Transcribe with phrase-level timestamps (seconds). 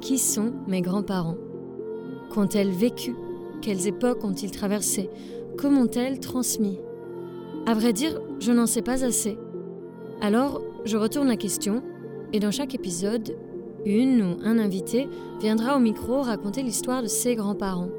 [0.00, 1.36] Qui sont mes grands-parents?
[2.30, 3.14] Qu'ont-elles vécu?
[3.60, 5.10] Quelles époques ont-ils traversées?
[5.58, 6.78] Comment ont-elles transmis?
[7.66, 9.36] À vrai dire, je n'en sais pas assez.
[10.22, 11.82] Alors, je retourne la question,
[12.32, 13.36] et dans chaque épisode,
[13.84, 15.06] une ou un invité
[15.40, 17.90] viendra au micro raconter l'histoire de ses grands-parents.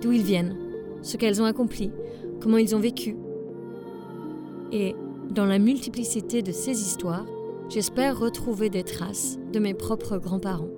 [0.00, 0.56] D'où ils viennent,
[1.02, 1.90] ce qu'elles ont accompli,
[2.40, 3.16] comment ils ont vécu.
[4.70, 4.94] Et
[5.30, 7.26] dans la multiplicité de ces histoires,
[7.70, 10.68] j'espère retrouver des traces de mes propres grands-parents.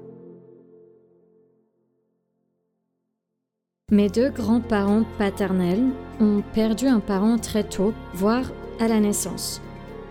[3.91, 5.85] Mes deux grands-parents paternels
[6.21, 8.45] ont perdu un parent très tôt, voire
[8.79, 9.63] à la naissance.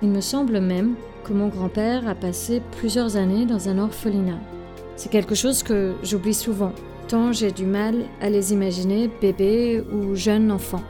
[0.02, 4.40] Il me semble même que mon grand-père a passé plusieurs années dans un orphelinat.
[4.96, 6.74] C'est quelque chose que j'oublie souvent,
[7.08, 10.84] tant j'ai du mal à les imaginer bébés ou jeunes enfants.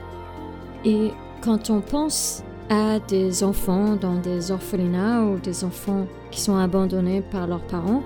[0.85, 1.11] Et
[1.41, 7.21] quand on pense à des enfants dans des orphelinats ou des enfants qui sont abandonnés
[7.21, 8.01] par leurs parents,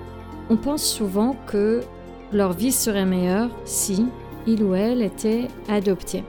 [0.50, 1.82] on pense souvent que
[2.32, 4.06] leur vie serait meilleure si
[4.44, 6.24] il ou elle était adopté.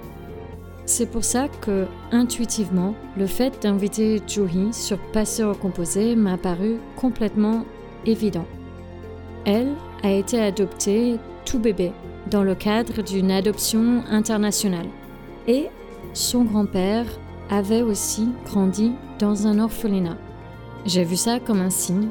[0.85, 7.65] C'est pour ça que, intuitivement, le fait d'inviter Juhi sur Passé recomposé m'a paru complètement
[8.05, 8.45] évident.
[9.45, 11.91] Elle a été adoptée tout bébé
[12.29, 14.87] dans le cadre d'une adoption internationale.
[15.47, 15.69] Et
[16.13, 17.07] son grand-père
[17.49, 20.17] avait aussi grandi dans un orphelinat.
[20.85, 22.09] J'ai vu ça comme un signe.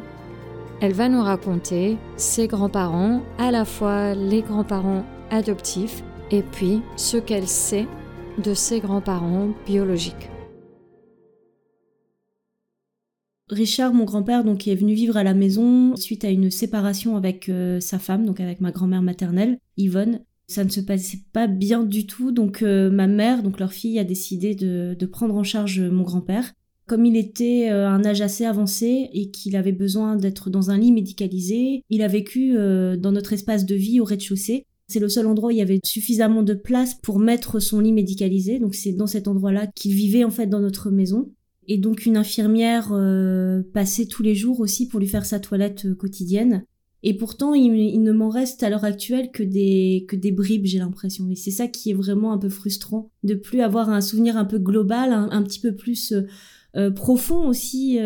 [0.81, 7.17] Elle va nous raconter ses grands-parents, à la fois les grands-parents adoptif et puis ce
[7.17, 7.87] qu'elle sait
[8.43, 10.31] de ses grands-parents biologiques.
[13.49, 17.49] Richard, mon grand-père, donc est venu vivre à la maison suite à une séparation avec
[17.49, 20.21] euh, sa femme, donc avec ma grand-mère maternelle, Yvonne.
[20.49, 23.99] Ça ne se passait pas bien du tout, donc euh, ma mère, donc leur fille,
[23.99, 26.53] a décidé de, prendre en charge mon grand-père.
[26.87, 30.71] Comme il était à euh, un âge assez avancé et qu'il avait besoin d'être dans
[30.71, 34.67] un lit médicalisé, il a vécu dans notre espace de vie au rez-de-chaussée.
[34.89, 37.93] C'est le seul endroit où il y avait suffisamment de place pour mettre son lit
[37.93, 38.61] médicalisé.
[38.61, 41.29] Donc c'est dans cet endroit-là qu'il vivait en fait dans notre maison.
[41.69, 45.87] Et donc une infirmière euh, passait tous les jours aussi pour lui faire sa toilette
[45.87, 46.65] euh, quotidienne.
[47.03, 50.79] Et pourtant, il, ne m'en reste à l'heure actuelle que des, que des bribes, j'ai
[50.79, 51.29] l'impression.
[51.31, 54.45] Et c'est ça qui est vraiment un peu frustrant, de plus avoir un souvenir un
[54.45, 56.15] peu global, un, petit peu plus
[56.75, 57.99] euh, profond aussi,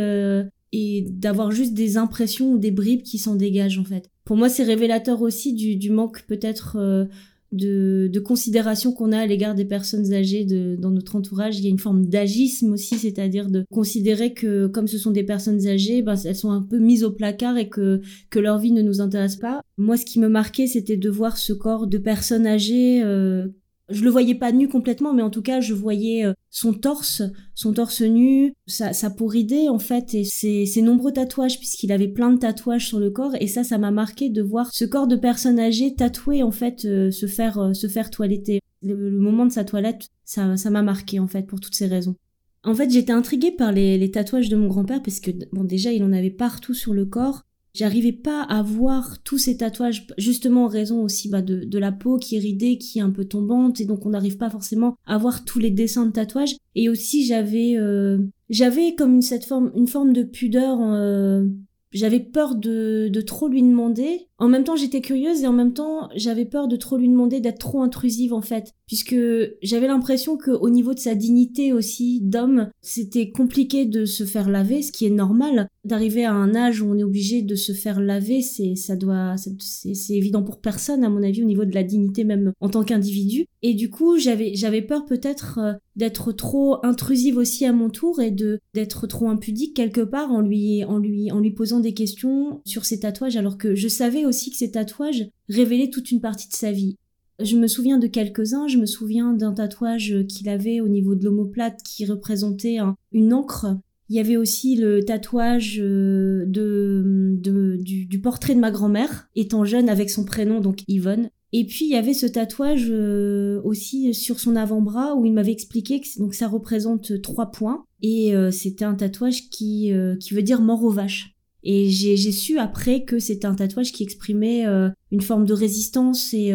[0.73, 4.49] et d'avoir juste des impressions ou des bribes qui s'en dégagent en fait pour moi,
[4.49, 7.07] c'est révélateur aussi du, manque peut-être euh,
[7.53, 10.44] de, considération qu'on a à l'égard des personnes âgées
[10.78, 11.59] dans notre entourage.
[11.59, 15.25] Il y a une forme d'agisme aussi, c'est-à-dire de considérer que comme ce sont des
[15.25, 18.00] personnes âgées, ben, elles sont un peu mises au placard et que,
[18.31, 19.62] que leur vie ne nous intéresse pas.
[19.78, 23.49] Moi, ce qui me marquait, c'était de voir ce corps de personnes âgées euh,
[23.91, 27.23] je le voyais pas nu complètement, mais en tout cas, je voyais euh, son torse,
[27.55, 32.31] son torse nu, sa, sa ridée, en fait, et ses, nombreux tatouages, puisqu'il avait plein
[32.31, 35.17] de tatouages sur le corps, et ça, ça m'a marqué de voir ce corps de
[35.17, 38.61] personne âgée tatoué, en fait, euh, se faire, euh, se faire toiletter.
[38.83, 42.17] Le, moment de sa toilette, ça, ça m'a marqué, en fait, pour toutes ces raisons.
[42.62, 45.93] En fait, j'étais intriguée par les, les tatouages de mon grand-père, parce que, bon, déjà,
[45.93, 50.65] il en avait partout sur le corps, J'arrivais pas à voir tous ces tatouages, justement
[50.65, 53.25] en raison aussi bah, de, de, la peau qui est ridée, qui est un peu
[53.25, 56.57] tombante, et donc on n'arrive pas forcément à voir tous les dessins de tatouages.
[56.75, 61.45] Et aussi j'avais euh, j'avais comme une, cette forme, une forme de pudeur euh,
[61.93, 64.27] j'avais peur de, de trop lui demander.
[64.39, 67.41] En même temps, j'étais curieuse et en même temps, j'avais peur de trop lui demander
[67.41, 69.17] d'être trop intrusive en fait, puisque
[69.62, 74.49] j'avais l'impression que au niveau de sa dignité aussi d'homme, c'était compliqué de se faire
[74.49, 75.69] laver, ce qui est normal.
[75.84, 79.37] D'arriver à un âge où on est obligé de se faire laver, c'est ça doit
[79.37, 82.84] c'est évident pour personne à mon avis au niveau de la dignité même en tant
[82.84, 83.47] qu'individu.
[83.62, 88.21] Et du coup, j'avais j'avais peur peut-être euh, d'être trop intrusive aussi à mon tour
[88.21, 91.95] et de d'être trop impudique quelque part en lui en lui en lui posant des
[91.95, 96.21] questions sur ses tatouages alors que je savais aussi que ces tatouages révélaient toute une
[96.21, 96.97] partie de sa vie.
[97.43, 101.25] Je me souviens de quelques-uns, je me souviens d'un tatouage qu'il avait au niveau de
[101.25, 102.79] l'omoplate qui représentait
[103.13, 103.79] une encre.
[104.11, 109.65] Il y avait aussi le tatouage euh, de, de du, portrait de ma grand-mère, étant
[109.65, 111.31] jeune avec son prénom, donc Yvonne.
[111.53, 115.53] Et puis il y avait ce tatouage euh, aussi sur son avant-bras où il m'avait
[115.53, 120.43] expliqué que donc ça représente trois points et euh, c'était un tatouage qui qui veut
[120.43, 121.37] dire mort aux vaches.
[121.62, 124.65] Et j'ai su après que c'était un tatouage qui exprimait
[125.10, 126.54] une forme de résistance et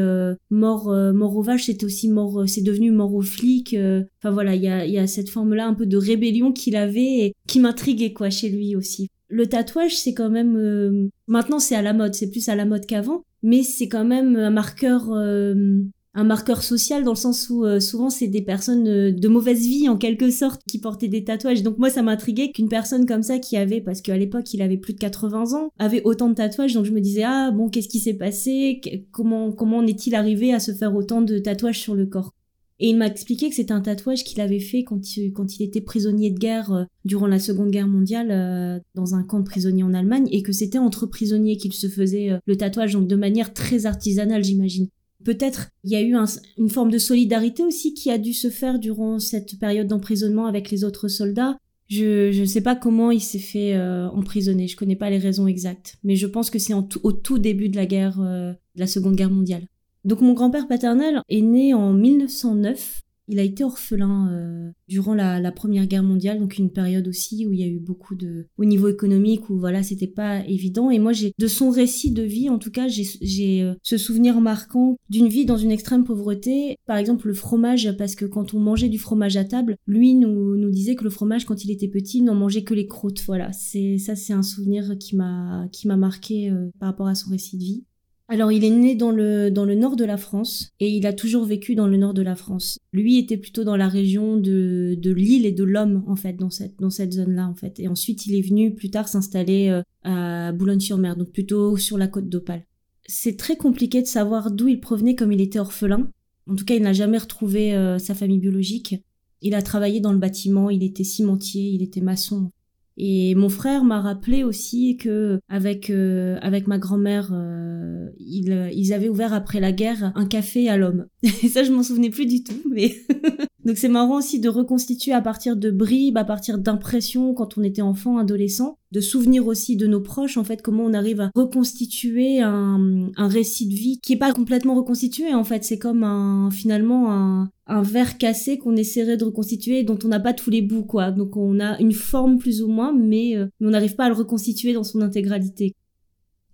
[0.49, 3.75] mort mort aux vaches c'était aussi mort c'est devenu mort aux flics.
[4.19, 6.75] Enfin voilà il y a y a cette forme là un peu de rébellion qu'il
[6.75, 9.09] avait et qui m'intriguait quoi chez lui aussi.
[9.27, 12.85] Le tatouage c'est quand même maintenant c'est à la mode c'est plus à la mode
[12.85, 15.83] qu'avant mais c'est quand même un marqueur, euh,
[16.15, 19.59] un marqueur social dans le sens où euh, souvent c'est des personnes euh, de mauvaise
[19.59, 21.61] vie en quelque sorte qui portaient des tatouages.
[21.61, 24.77] Donc moi ça m'intriguait qu'une personne comme ça qui avait, parce qu'à l'époque il avait
[24.77, 26.73] plus de 80 ans, avait autant de tatouages.
[26.73, 28.81] Donc je me disais ah bon qu'est-ce qui s'est passé?
[29.11, 32.31] Comment comment en est-il arrivé à se faire autant de tatouages sur le corps?
[32.79, 35.63] Et il m'a expliqué que c'était un tatouage qu'il avait fait quand il, quand il
[35.63, 39.83] était prisonnier de guerre euh, durant la Seconde Guerre mondiale dans un camp de prisonniers
[39.83, 43.53] en Allemagne et que c'était entre prisonniers qu'il se faisait le tatouage donc de manière
[43.53, 44.87] très artisanale j'imagine.
[45.25, 46.15] Peut-être il y a eu
[46.57, 50.69] une forme de solidarité aussi qui a dû se faire durant cette période d'emprisonnement avec
[50.69, 51.57] les autres soldats.
[51.89, 55.47] Je ne sais pas comment il s'est fait euh, emprisonner, je connais pas les raisons
[55.47, 58.87] exactes, mais je pense que c'est au tout début de la guerre, euh, de la
[58.87, 59.67] Seconde Guerre mondiale.
[60.03, 65.51] Donc mon grand-père paternel est né en 1909 il a été orphelin euh, durant la,
[65.51, 68.65] Première Guerre mondiale, donc une période aussi où il y a eu beaucoup de, au
[68.65, 70.89] niveau économique, où voilà, c'était pas évident.
[70.91, 74.41] Et moi, j'ai de son récit de vie, en tout cas, j'ai euh, ce souvenir
[74.41, 76.77] marquant d'une vie dans une extrême pauvreté.
[76.85, 80.69] Par exemple, le fromage, parce que quand on mangeait du fromage à table, lui nous,
[80.69, 83.23] disait que le fromage, quand il était petit, n'en mangeait que les croûtes.
[83.25, 87.15] Voilà, c'est ça, c'est un souvenir qui m'a qui m'a marqué euh, par rapport à
[87.15, 87.83] son récit de vie.
[88.27, 91.13] Alors il est né dans le, dans le nord de la France et il a
[91.13, 92.79] toujours vécu dans le nord de la France.
[92.91, 96.49] Lui était plutôt dans la région de, de l'île et de l'Homme en fait, dans
[96.49, 97.79] cette, dans cette zone-là en fait.
[97.79, 102.07] Et ensuite il est venu plus tard s'installer euh, à Boulogne-sur-Mer, donc plutôt sur la
[102.07, 102.65] côte d'Opale.
[103.05, 106.09] C'est très compliqué de savoir d'où il provenait comme il était orphelin.
[106.49, 108.95] En tout cas il n'a jamais retrouvé euh, sa famille biologique.
[109.43, 112.49] Il a travaillé dans le bâtiment, il était cimentier, il était maçon.
[112.97, 118.93] Et mon frère m'a rappelé aussi que avec euh, avec ma grand-mère, euh, ils, ils
[118.93, 121.07] avaient ouvert après la guerre un café à l'homme.
[121.23, 122.95] Et ça, je m'en souvenais plus du tout, mais
[123.65, 127.63] donc c'est marrant aussi de reconstituer à partir de bribes, à partir d'impressions quand on
[127.63, 131.31] était enfant, adolescent, de souvenirs aussi de nos proches, en fait, comment on arrive à
[131.35, 136.03] reconstituer un, un récit de vie qui est pas complètement reconstitué, en fait, c'est comme
[136.03, 140.49] un, finalement un, un verre cassé qu'on essaierait de reconstituer dont on n'a pas tous
[140.49, 141.11] les bouts, quoi.
[141.11, 144.09] Donc on a une forme plus ou moins, mais, euh, mais on n'arrive pas à
[144.09, 145.75] le reconstituer dans son intégralité.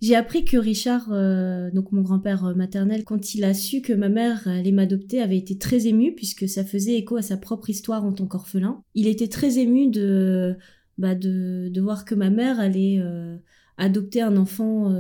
[0.02, 3.94] J'ai appris que Richard, euh, donc mon grand-père euh, maternel, quand il a su que
[3.94, 7.70] ma mère allait m'adopter, avait été très ému puisque ça faisait écho à sa propre
[7.70, 8.82] histoire en tant qu'orphelin.
[8.96, 10.58] Il était très ému de,
[10.98, 13.38] bah de, voir que ma mère allait euh,
[13.82, 14.94] adopter un enfant,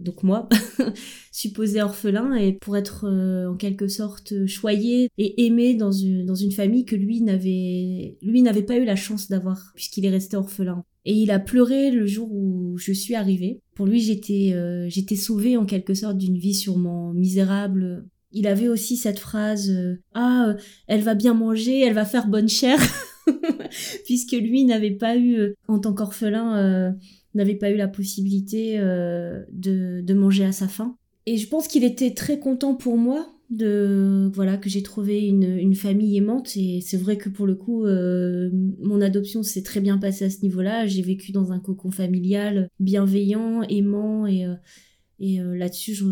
[0.00, 0.48] donc moi,
[1.32, 6.52] supposé orphelin, et pour être en quelque sorte choyé et aimé dans une, dans une
[6.52, 10.84] famille que lui n'avait, lui n'avait pas eu la chance d'avoir puisqu'il est resté orphelin.
[11.06, 13.60] Et il a pleuré le jour où je suis arrivée.
[13.76, 18.04] Pour lui, j'étais euh, j'étais sauvée en quelque sorte d'une vie sûrement misérable.
[18.32, 20.54] Il avait aussi cette phrase euh, ah euh,
[20.88, 22.80] elle va bien manger, elle va faire bonne chère
[24.04, 26.92] puisque lui n'avait pas eu en tant qu'orphelin
[27.36, 30.96] n'avait pas eu la possibilité de, de manger à sa faim.
[31.26, 35.74] Et je pense qu'il était très content pour moi de voilà que j'ai trouvé une,
[35.74, 36.56] famille aimante.
[36.56, 38.50] Et c'est vrai que pour le coup euh,
[38.80, 40.86] mon adoption s'est très bien passée à ce niveau-là.
[40.86, 44.26] J'ai vécu dans un cocon familial bienveillant aimant.
[44.26, 44.54] Et euh,
[45.22, 46.04] euh, là-dessus je,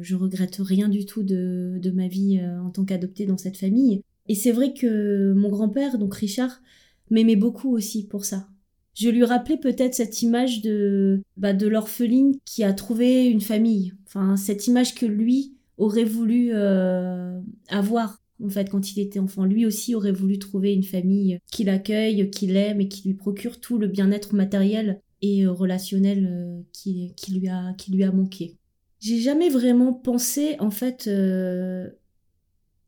[0.00, 4.02] je regrette rien du tout de, de ma vie en tant qu'adoptée dans cette famille.
[4.28, 6.62] Et c'est vrai que mon grand-père donc Richard
[7.10, 8.48] m'aimait beaucoup aussi pour ça
[8.94, 13.92] je lui rappelais peut-être cette image de bah, de l'orpheline qui a trouvé une famille
[14.06, 19.44] enfin cette image que lui aurait voulu euh, avoir en fait quand il était enfant.
[19.44, 23.60] Lui aussi aurait voulu trouver une famille qui l'accueille, qui l'aime et qui lui procure
[23.60, 28.12] tout le bien-être matériel et euh, relationnel euh, qui, qui, lui a, qui lui a
[28.12, 28.56] manqué.
[29.00, 31.08] J'ai jamais vraiment pensé en fait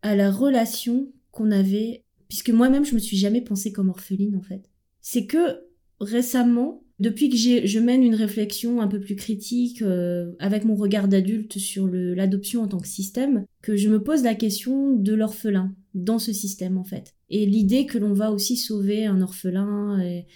[0.02, 4.40] à la relation qu'on avait, puisque moi-même je me suis jamais pensée comme orpheline en
[4.40, 4.70] fait.
[5.02, 5.65] C'est que
[6.00, 11.08] récemment, depuis que je mène une réflexion un peu plus critique euh, avec mon regard
[11.08, 15.74] d'adulte sur l'adoption en tant que système, que je me pose la question de l'orphelin
[15.94, 17.14] dans ce système en fait.
[17.28, 20.26] Et l'idée que l'on va aussi sauver un orphelin et,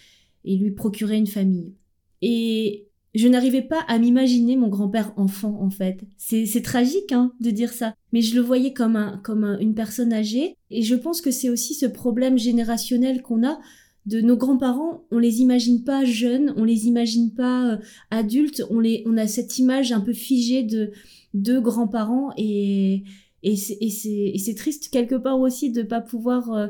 [0.44, 1.74] lui procurer une famille.
[2.22, 6.00] Et je n'arrivais pas à m'imaginer mon grand-père enfant en fait.
[6.18, 10.12] C'est tragique hein, de dire ça, mais je le voyais comme, un, comme une personne
[10.12, 13.58] âgée et je pense que c'est aussi ce problème générationnel qu'on a
[14.06, 17.76] de nos grands-parents, on les imagine pas jeunes, on les imagine pas euh,
[18.10, 20.92] adultes, on les, on a cette image un peu figée de
[21.34, 23.04] de grands-parents et
[23.42, 26.68] et c'est triste quelque part aussi de pas pouvoir euh,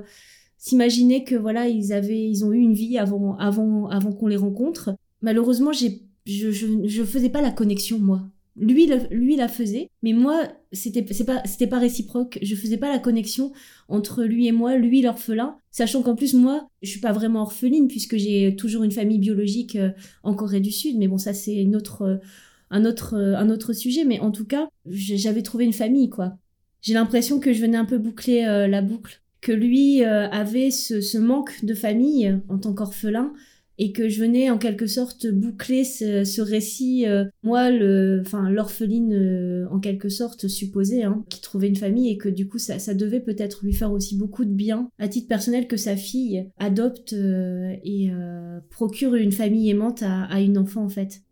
[0.58, 4.36] s'imaginer que voilà ils avaient ils ont eu une vie avant avant avant qu'on les
[4.36, 4.94] rencontre.
[5.22, 8.22] Malheureusement j'ai je, je je faisais pas la connexion moi
[8.60, 12.38] lui, lui la faisait, mais moi, c'était pas, pas réciproque.
[12.42, 13.52] Je faisais pas la connexion
[13.88, 17.88] entre lui et moi, lui l'orphelin, sachant qu'en plus moi, je suis pas vraiment orpheline
[17.88, 19.90] puisque j'ai toujours une famille biologique euh,
[20.22, 20.98] en Corée du Sud.
[20.98, 22.16] Mais bon, ça c'est une autre, euh,
[22.70, 24.04] un autre, euh, un autre sujet.
[24.04, 26.36] Mais en tout cas, j'avais trouvé une famille quoi.
[26.82, 31.62] J'ai l'impression que je venais un peu boucler la boucle, que lui avait ce, manque
[31.62, 33.34] de famille en tant qu'orphelin
[33.82, 39.14] et que je venais en quelque sorte boucler ce, récit, euh, moi, le, enfin l'orpheline
[39.14, 42.76] euh, en quelque sorte supposée, hein, qui trouvait une famille et que du coup ça,
[42.92, 47.14] devait peut-être lui faire aussi beaucoup de bien à titre personnel que sa fille adopte
[47.14, 48.10] euh, et
[48.68, 51.22] procure une famille aimante à une enfant en fait.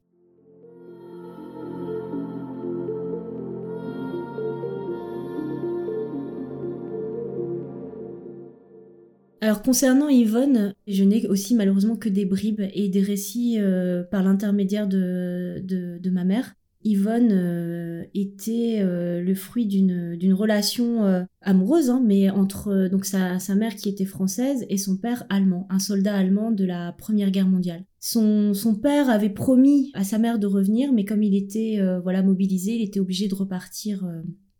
[9.48, 14.22] Alors concernant Yvonne, je n'ai aussi malheureusement que des bribes et des récits euh, par
[14.22, 16.52] l'intermédiaire de, de, ma mère.
[16.84, 23.54] Yvonne euh, était euh, le fruit d'une relation amoureuse, hein, mais entre donc sa, sa,
[23.54, 27.48] mère qui était française et son père allemand, un soldat allemand de la Première Guerre
[27.48, 27.86] mondiale.
[28.00, 32.22] Son, son père avait promis à sa mère de revenir, mais comme il était voilà
[32.22, 34.06] mobilisé, il était obligé de repartir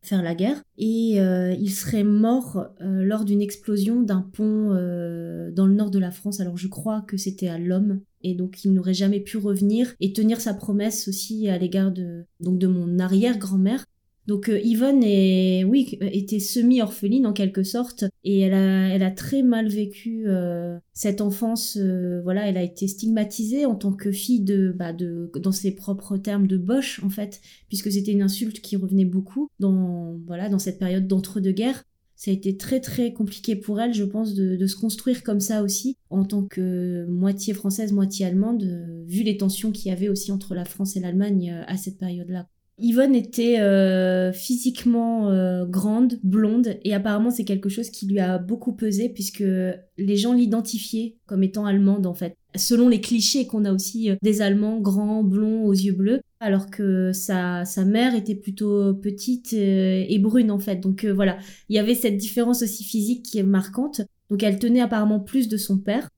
[0.03, 5.51] faire la guerre et euh, il serait mort euh, lors d'une explosion d'un pont euh,
[5.51, 6.41] dans le nord de la France.
[6.41, 10.13] Alors je crois que c'était à Lhomme et donc il n'aurait jamais pu revenir et
[10.13, 13.85] tenir sa promesse aussi à l'égard de donc de mon arrière-grand-mère
[14.29, 19.11] donc euh, Yvonne est, oui, était semi-orpheline en quelque sorte, et elle a, elle a
[19.11, 21.79] très mal vécu euh, cette enfance.
[21.81, 25.71] Euh, voilà, elle a été stigmatisée en tant que fille de, bah, de, dans ses
[25.71, 30.51] propres termes, de boche en fait, puisque c'était une insulte qui revenait beaucoup dans, voilà,
[30.51, 31.83] dans cette période d'entre-deux-guerres.
[32.15, 35.41] Ça a été très très compliqué pour elle, je pense, de, de, se construire comme
[35.41, 38.63] ça aussi, en tant que moitié française, moitié allemande,
[39.07, 42.47] vu les tensions qu'il y avait aussi entre la France et l'Allemagne à cette période-là.
[42.81, 48.39] Yvonne était euh, physiquement euh, grande, blonde, et apparemment c'est quelque chose qui lui a
[48.39, 52.35] beaucoup pesé puisque les gens l'identifiaient comme étant allemande en fait.
[52.55, 56.71] Selon les clichés qu'on a aussi euh, des Allemands grands, blonds, aux yeux bleus, alors
[56.71, 60.77] que sa, sa mère était plutôt petite et brune en fait.
[60.77, 64.03] Donc voilà, il y avait cette différence aussi physique qui est marquante.
[64.31, 66.09] Donc elle tenait apparemment plus de son père.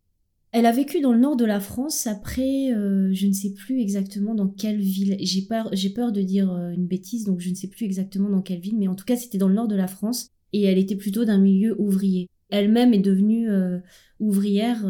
[0.53, 3.81] Elle a vécu dans le nord de la France après, euh, je ne sais plus
[3.81, 5.17] exactement dans quelle ville.
[5.21, 8.29] J'ai peur, j'ai peur de dire euh, une bêtise, donc je ne sais plus exactement
[8.29, 10.65] dans quelle ville, mais en tout cas c'était dans le nord de la France et
[10.65, 12.29] elle était plutôt d'un milieu ouvrier.
[12.49, 13.79] Elle-même est devenue euh,
[14.19, 14.81] ouvrière.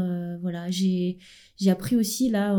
[0.41, 1.19] voilà, j'ai
[1.59, 2.59] j'ai appris aussi là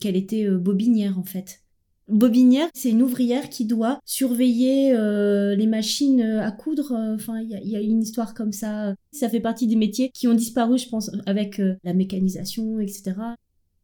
[0.00, 1.62] qu'elle était bobinière en fait.
[2.08, 6.92] Bobinière, c'est une ouvrière qui doit surveiller euh, les machines euh, à coudre.
[6.92, 8.94] Euh, enfin, il y, a une histoire comme ça.
[9.12, 13.14] Ça fait partie des métiers qui ont disparu, je pense, avec la mécanisation, etc.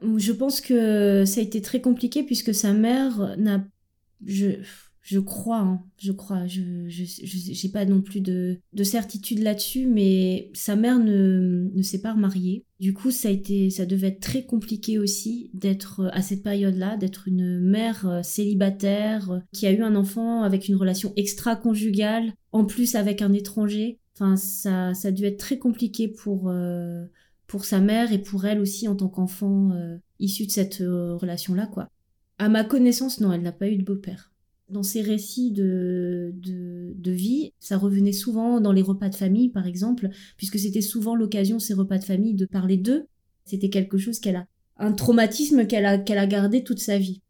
[0.00, 3.64] Je pense que ça a été très compliqué puisque sa mère n'a...
[4.24, 4.56] Je,
[5.04, 10.50] je crois, hein, je crois, je j'ai pas non plus de, de certitude là-dessus, mais
[10.54, 12.64] sa mère ne, ne s'est pas remariée.
[12.80, 16.96] Du coup, ça a été, ça devait être très compliqué aussi d'être à cette période-là,
[16.96, 22.32] d'être une mère euh, célibataire euh, qui a eu un enfant avec une relation extra-conjugale,
[22.52, 23.98] en plus avec un étranger.
[24.14, 27.04] Enfin, ça, ça a dû être très compliqué pour euh,
[27.46, 29.70] pour sa mère et pour elle aussi en tant qu'enfant
[30.18, 31.90] issu de cette relation-là, quoi.
[32.38, 34.33] À ma connaissance, non, elle n'a pas eu de beau-père.
[34.70, 39.66] Dans ces récits de, de, vie, ça revenait souvent dans les repas de famille, par
[39.66, 43.06] exemple, puisque c'était souvent l'occasion, ces repas de famille, de parler d'eux.
[43.44, 44.46] C'était quelque chose qu'elle a,
[44.78, 47.20] un traumatisme qu'elle a, a gardé toute sa vie.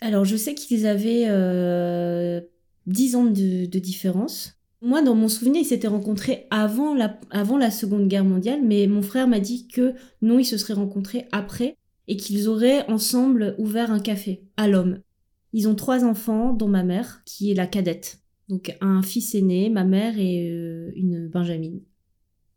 [0.00, 2.40] Alors, je sais qu'ils avaient euh,
[2.86, 4.54] 10 ans de, de différence.
[4.80, 8.88] Moi, dans mon souvenir, ils s'étaient rencontrés avant la, avant la Seconde Guerre mondiale, mais
[8.88, 11.76] mon frère m'a dit que non, ils se seraient rencontrés après
[12.08, 14.98] et qu'ils auraient ensemble ouvert un café à l'homme.
[15.52, 18.22] Ils ont trois enfants, dont ma mère, qui est la cadette.
[18.48, 21.80] Donc un fils aîné, ma mère et euh, une Benjamine.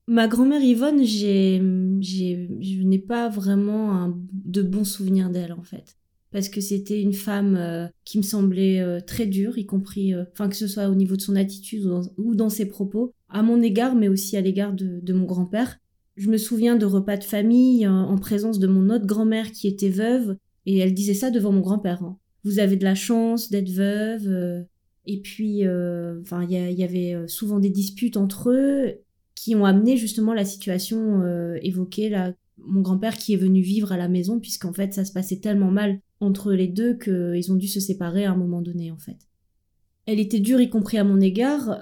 [0.08, 1.62] Ma grand-mère Yvonne, j'ai,
[2.00, 5.98] j'ai, je n'ai pas vraiment de bons souvenirs d'elle en fait.
[6.32, 10.50] Parce que c'était une femme euh, qui me semblait euh, très dure, y compris, enfin
[10.50, 11.86] que ce soit au niveau de son attitude
[12.18, 15.80] ou dans, ses propos, à mon égard, mais aussi à l'égard de, mon grand-père.
[16.18, 19.90] Je me souviens de repas de famille en présence de mon autre grand-mère qui était
[19.90, 22.04] veuve, et elle disait ça devant mon grand-père.
[22.04, 24.28] Hein vous avez de la chance d'être veuve.
[24.28, 24.62] Euh,
[25.06, 29.02] et puis, euh, enfin, il y, avait euh, souvent des disputes entre eux
[29.34, 31.22] qui ont amené justement la situation
[31.62, 32.34] évoquée là.
[32.58, 35.72] Mon grand-père qui est venu vivre à la maison puisqu'en fait ça se passait tellement
[35.72, 39.18] mal entre les deux qu'ils ont dû se séparer à un moment donné en fait.
[40.06, 41.78] Elle était dure y compris à mon égard.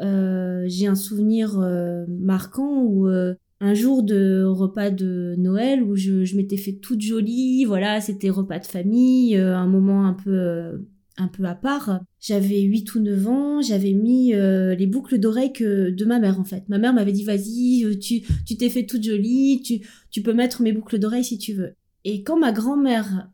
[0.66, 1.60] J'ai un souvenir
[2.08, 3.08] marquant où
[3.60, 8.60] un jour de repas de Noël où je, m'étais fait toute jolie, voilà, c'était repas
[8.60, 10.78] de famille, euh, un moment un peu euh,
[11.18, 12.02] un peu à part.
[12.20, 16.44] J'avais 8 ou 9 ans, j'avais mis euh, les boucles d'oreilles de ma mère en
[16.44, 16.68] fait.
[16.68, 20.62] Ma mère m'avait dit vas-y, tu tu t'es fait toute jolie, tu tu peux mettre
[20.62, 21.74] mes boucles d'oreilles si tu veux.
[22.04, 23.30] Et quand ma grand-mère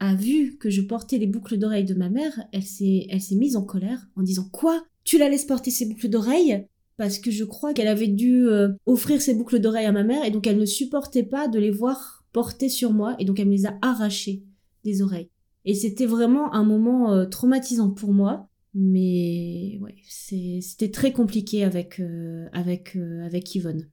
[0.00, 3.36] a vu que je portais les boucles d'oreilles de ma mère, elle s'est elle s'est
[3.36, 4.82] mise en colère en disant quoi?
[5.04, 6.66] Tu la laisses porter ses boucles d'oreilles?
[6.96, 10.24] Parce que je crois qu'elle avait dû euh, offrir ses boucles d'oreilles à ma mère
[10.24, 13.48] et donc elle ne supportait pas de les voir porter sur moi et donc elle
[13.48, 14.42] me les a arrachées
[14.84, 15.28] des oreilles.
[15.64, 22.00] Et c'était vraiment un moment euh, traumatisant pour moi, mais ouais, c'était très compliqué avec
[22.00, 23.88] euh, avec avec Yvonne.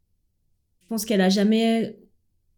[0.83, 1.99] Je pense qu'elle a jamais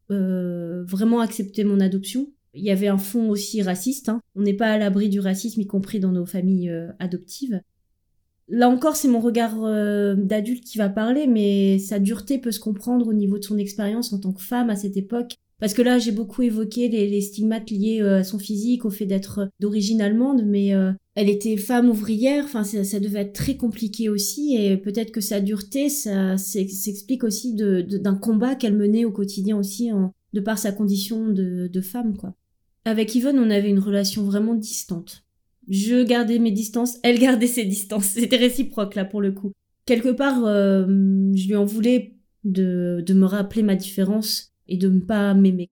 [0.10, 2.34] vraiment accepté mon adoption.
[2.54, 4.10] Il y avait un fond aussi raciste.
[4.10, 4.20] Hein.
[4.36, 6.70] On n'est pas à l'abri du racisme, y compris dans nos familles
[7.00, 7.62] adoptives.
[8.52, 12.60] Là encore, c'est mon regard euh, d'adulte qui va parler, mais sa dureté peut se
[12.60, 15.38] comprendre au niveau de son expérience en tant que femme à cette époque.
[15.62, 19.06] Parce que là, j'ai beaucoup évoqué les, stigmates liés euh, à son physique, au fait
[19.06, 24.10] d'être d'origine allemande, mais euh, elle était femme ouvrière, enfin ça, devait être très compliqué
[24.10, 29.58] aussi, et peut-être que sa dureté, ça s'explique aussi d'un combat qu'elle menait au quotidien
[29.58, 29.92] aussi,
[30.34, 32.34] de par sa condition de, de femme, quoi.
[32.84, 35.24] Avec Yvonne, on avait une relation vraiment distante.
[35.70, 38.06] Je gardais mes distances, elle gardait ses distances.
[38.14, 39.52] C'était réciproque là pour le coup.
[39.86, 40.86] Quelque part, euh,
[41.34, 45.70] je lui en voulais de, de me rappeler ma différence et de ne pas m'aimer.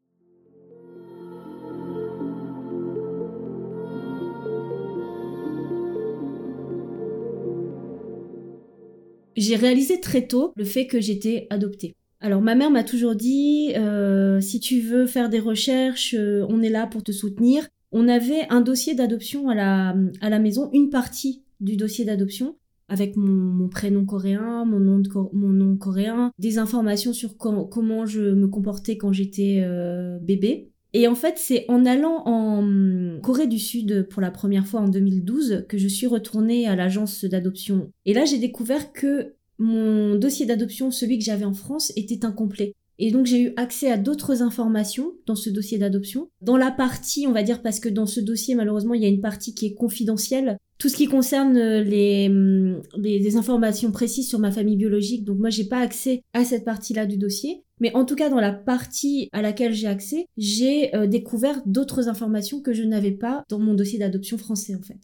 [9.36, 11.96] J'ai réalisé très tôt le fait que j'étais adoptée.
[12.20, 16.62] Alors ma mère m'a toujours dit euh, si tu veux faire des recherches, euh, on
[16.62, 20.70] est là pour te soutenir on avait un dossier d'adoption à la, à la maison,
[20.74, 22.56] une partie du dossier d'adoption
[22.90, 28.48] avec mon, prénom coréen, mon nom, mon nom coréen, des informations sur comment je me
[28.48, 30.72] comportais quand j'étais euh, bébé.
[30.94, 34.88] Et en fait, c'est en allant en Corée du Sud pour la première fois en
[34.88, 37.92] 2012 que je suis retournée à l'agence d'adoption.
[38.06, 42.74] Et là, j'ai découvert que mon dossier d'adoption, celui que j'avais en France, était incomplet.
[43.00, 46.30] Et donc j'ai eu accès à d'autres informations dans ce dossier d'adoption.
[46.42, 49.10] Dans la partie, on va dire, parce que dans ce dossier, malheureusement, il y a
[49.10, 50.58] une partie qui est confidentielle.
[50.78, 51.82] Tout ce qui concerne euh,
[52.28, 56.44] hum, les, les, informations précises sur ma famille biologique, donc moi j'ai pas accès à
[56.44, 57.64] cette partie-là du dossier.
[57.80, 62.10] Mais en tout cas, dans la partie à laquelle j'ai accès, j'ai euh, découvert d'autres
[62.10, 65.00] informations que je n'avais pas dans mon dossier d'adoption français en fait.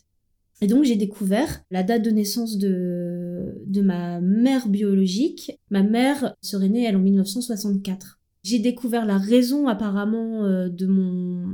[0.62, 5.52] Et donc j'ai découvert la date de naissance de, de ma mère biologique.
[5.70, 8.20] Ma mère serait née, elle, en 1964.
[8.44, 11.46] J'ai découvert la raison apparemment euh, de mon,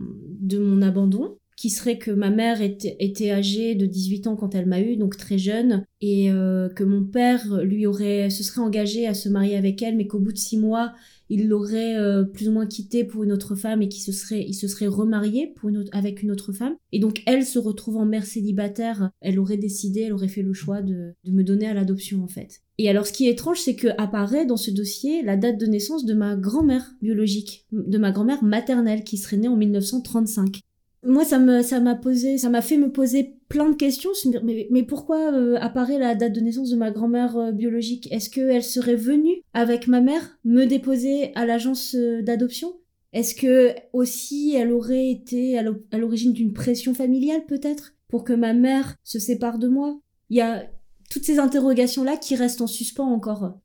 [0.42, 4.66] de mon abandon, qui serait que ma mère était, âgée de 18 ans quand elle
[4.66, 9.08] m'a eu, donc très jeune, et euh, que mon père lui aurait, se serait engagé
[9.08, 10.94] à se marier avec elle, mais qu'au bout de six mois,
[11.32, 14.44] il l'aurait euh, plus ou moins quitté pour une autre femme et qu'il se serait,
[14.46, 16.76] il se serait remarié pour une avec une autre femme.
[16.91, 20.82] Et donc elle se retrouvant mère célibataire, elle aurait décidé, elle aurait fait le choix
[20.82, 22.62] de, de me donner à l'adoption en fait.
[22.78, 25.67] Et alors ce qui est étrange, c'est que apparaît dans ce dossier la date de
[25.67, 30.62] naissance de ma grand-mère biologique, de ma grand-mère maternelle qui serait née en 1935
[31.04, 34.12] moi ça me ça m'a posé ça m'a fait me poser plein de questions
[34.44, 38.12] mais, pourquoi euh, apparaît la date de naissance de ma grand-mère euh, biologique?
[38.12, 42.74] Est-ce qu'elle serait venue avec ma mère me déposer à l'agence euh, d'adoption?
[43.14, 48.54] Est-ce que aussi elle aurait été à l'origine d'une pression familiale peut-être pour que ma
[48.54, 50.00] mère se sépare de moi?
[50.30, 50.64] Il y a
[51.10, 53.60] toutes ces interrogations là qui restent en suspens encore.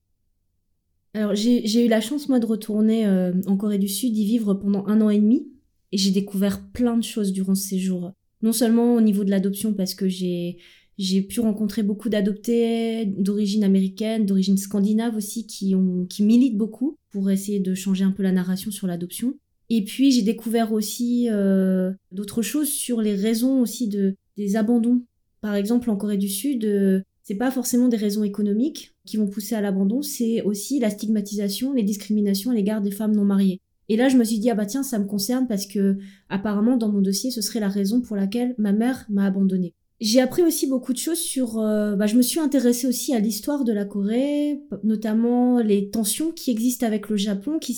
[1.14, 3.06] Alors j'ai eu la chance moi de retourner
[3.46, 5.46] en Corée du Sud y vivre pendant un an et demi
[5.92, 8.12] et j'ai découvert plein de choses durant ce séjour.
[8.42, 10.58] Non seulement au niveau de l'adoption, parce que j'ai
[10.98, 16.96] j'ai pu rencontrer beaucoup d'adoptés d'origine américaine, d'origine scandinave aussi, qui, ont, qui militent beaucoup
[17.10, 19.34] pour essayer de changer un peu la narration sur l'adoption.
[19.68, 25.02] Et puis j'ai découvert aussi euh, d'autres choses sur les raisons aussi de des abandons.
[25.40, 29.26] Par exemple, en Corée du Sud, euh, c'est pas forcément des raisons économiques qui vont
[29.26, 33.60] pousser à l'abandon, c'est aussi la stigmatisation, les discriminations à l'égard des femmes non mariées.
[33.88, 36.76] Et là, je me suis dit, ah bah tiens, ça me concerne parce que apparemment,
[36.76, 39.74] dans mon dossier, ce serait la raison pour laquelle ma mère m'a abandonnée.
[39.98, 41.58] J'ai appris aussi beaucoup de choses sur...
[41.58, 46.32] Euh, bah, je me suis intéressée aussi à l'histoire de la Corée, notamment les tensions
[46.32, 47.72] qui existent avec le Japon, qui,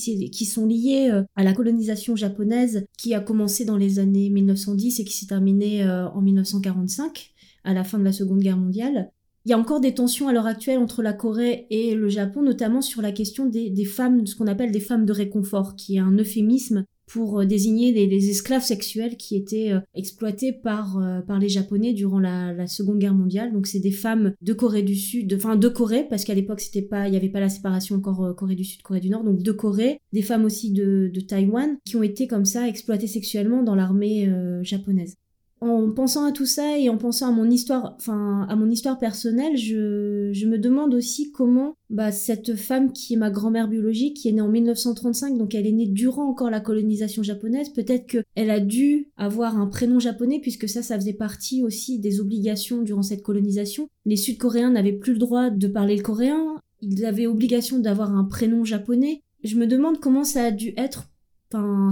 [0.44, 5.04] sont liées euh, à la colonisation japonaise qui a commencé dans les années 1910 et
[5.04, 9.12] qui s'est terminée euh, en 1945, à la fin de la Seconde Guerre mondiale.
[9.44, 12.42] Il y a encore des tensions à l'heure actuelle entre la Corée et le Japon,
[12.42, 15.96] notamment sur la question des, des femmes, ce qu'on appelle des femmes de réconfort, qui
[15.96, 21.20] est un euphémisme pour euh, désigner les, esclaves sexuels qui étaient euh, exploités par, euh,
[21.20, 23.52] par les Japonais durant la, Seconde Guerre mondiale.
[23.52, 26.82] Donc c'est des femmes de Corée du Sud, enfin de, Corée, parce qu'à l'époque c'était
[26.82, 29.42] pas, il n'y avait pas la séparation encore Corée du Sud, Corée du Nord, donc
[29.42, 33.74] de Corée, des femmes aussi de Taïwan qui ont été comme ça exploitées sexuellement dans
[33.74, 34.30] l'armée
[34.62, 35.16] japonaise.
[35.60, 38.98] En pensant à tout ça et en pensant à mon histoire, enfin à mon histoire
[38.98, 44.28] personnelle, je, me demande aussi comment bah, cette femme qui est ma grand-mère biologique, qui
[44.28, 48.50] est née en 1935, donc elle est née durant encore la colonisation japonaise, peut-être qu'elle
[48.50, 53.02] a dû avoir un prénom japonais puisque ça, ça faisait partie aussi des obligations durant
[53.02, 53.88] cette colonisation.
[54.06, 58.24] Les Sud-Coréens n'avaient plus le droit de parler le coréen, ils avaient obligation d'avoir un
[58.24, 59.22] prénom japonais.
[59.42, 61.10] Je me demande comment ça a dû être,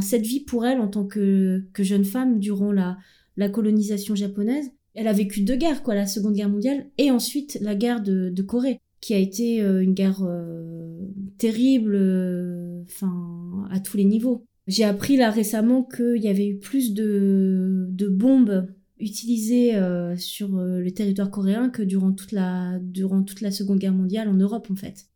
[0.00, 2.98] cette vie pour elle en tant que, que jeune femme durant la
[3.36, 4.70] la colonisation japonaise.
[4.94, 8.42] Elle a vécu deux guerres, quoi, la Seconde Guerre mondiale et ensuite la guerre de,
[8.42, 11.06] Corée, qui a été euh, une guerre euh,
[11.38, 14.46] terrible, euh, enfin, à tous les niveaux.
[14.66, 18.66] J'ai appris là récemment qu'il y avait eu plus de, bombes
[18.98, 19.74] utilisées
[20.16, 24.34] sur le territoire coréen que durant toute, la, durant toute la Seconde Guerre mondiale en
[24.34, 25.06] Europe, en fait.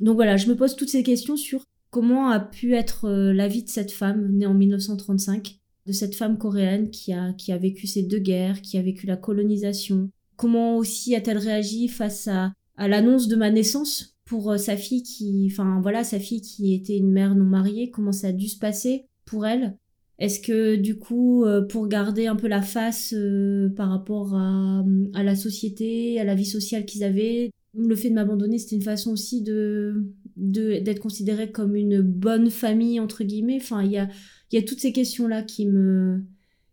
[0.00, 3.62] Donc voilà, je me pose toutes ces questions sur comment a pu être la vie
[3.62, 7.86] de cette femme née en 1935 de cette femme coréenne qui a, qui a vécu
[7.86, 10.10] ces deux guerres, qui a vécu la colonisation.
[10.36, 15.02] Comment aussi a-t-elle réagi face à, à l'annonce de ma naissance pour euh, sa fille
[15.02, 18.48] qui, enfin voilà, sa fille qui était une mère non mariée, comment ça a dû
[18.48, 19.76] se passer pour elle?
[20.18, 24.84] Est-ce que du coup, euh, pour garder un peu la face euh, par rapport à,
[25.12, 28.82] à la société, à la vie sociale qu'ils avaient, le fait de m'abandonner, c'était une
[28.82, 33.58] façon aussi de d'être considérée comme une bonne famille entre guillemets.
[33.60, 34.08] Enfin, il y a
[34.54, 36.24] y a toutes ces questions-là qui me,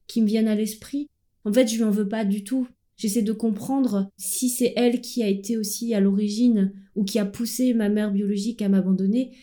[0.08, 1.08] qui me viennent à l'esprit.
[1.46, 2.68] En fait, je lui en veux pas du tout.
[2.98, 7.26] J'essaie de comprendre si c'est elle qui a été aussi à l'origine ou qui a
[7.26, 9.36] poussé ma mère biologique à m'abandonner,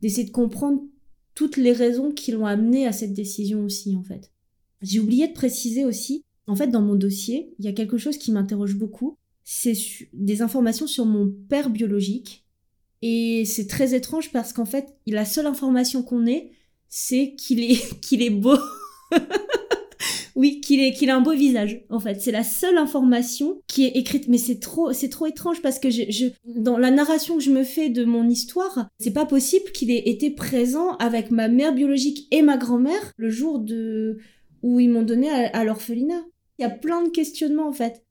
[0.00, 0.82] d'essayer de comprendre
[1.34, 4.30] toutes les raisons qui l'ont amené à cette décision aussi, en fait.
[4.80, 8.16] J'ai oublié de préciser aussi, en fait, dans mon dossier, il y a quelque chose
[8.16, 9.18] qui m'interroge beaucoup.
[9.44, 9.74] C'est
[10.12, 12.41] des informations sur mon père biologique.
[13.02, 16.52] Et c'est très étrange parce qu'en fait, la seule information qu'on ait,
[16.88, 18.56] c'est qu'il est, qu'il est beau.
[20.36, 22.20] oui, qu'il est, qu'il a un beau visage, en fait.
[22.20, 24.28] C'est la seule information qui est écrite.
[24.28, 27.50] Mais c'est trop, c'est trop étrange parce que je, je, dans la narration que je
[27.50, 31.74] me fais de mon histoire, c'est pas possible qu'il ait été présent avec ma mère
[31.74, 34.18] biologique et ma grand-mère le jour de,
[34.62, 36.22] où ils m'ont donné à, l'orphelinat.
[36.58, 38.04] Il y a plein de questionnements, en fait.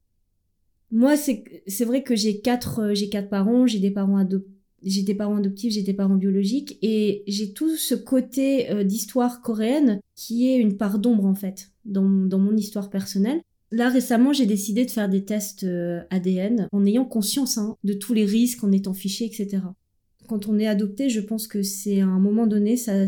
[0.90, 4.50] Moi, c'est, c'est vrai que j'ai quatre, euh, j'ai quatre parents, j'ai des parents adoptés
[4.84, 10.48] j'étais parent adoptif, j'étais parent biologique, et j'ai tout ce côté euh, d'histoire coréenne qui
[10.48, 13.40] est une part d'ombre en fait dans, mon histoire personnelle.
[13.70, 17.94] Là récemment, j'ai décidé de faire des tests euh, ADN en ayant conscience hein, de
[17.94, 19.62] tous les risques, en étant fiché, etc.
[20.28, 23.06] Quand on est adopté, je pense que c'est à un moment donné, ça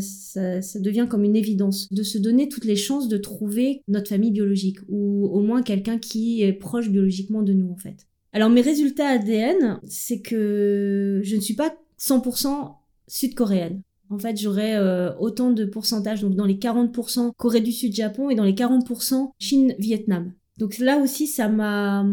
[0.79, 4.79] devient comme une évidence de se donner toutes les chances de trouver notre famille biologique
[4.89, 8.05] ou au moins quelqu'un qui est proche biologiquement de nous en fait.
[8.35, 12.73] Alors mes résultats ADN, c'est que je ne suis pas 100%
[13.07, 13.81] sud-coréenne.
[14.09, 18.35] En fait, j'aurais euh, autant de pourcentages, donc dans les 40% Corée du Sud-Japon et
[18.35, 20.33] dans les 40% Chine-Vietnam.
[20.57, 22.05] Donc là aussi, ça m'a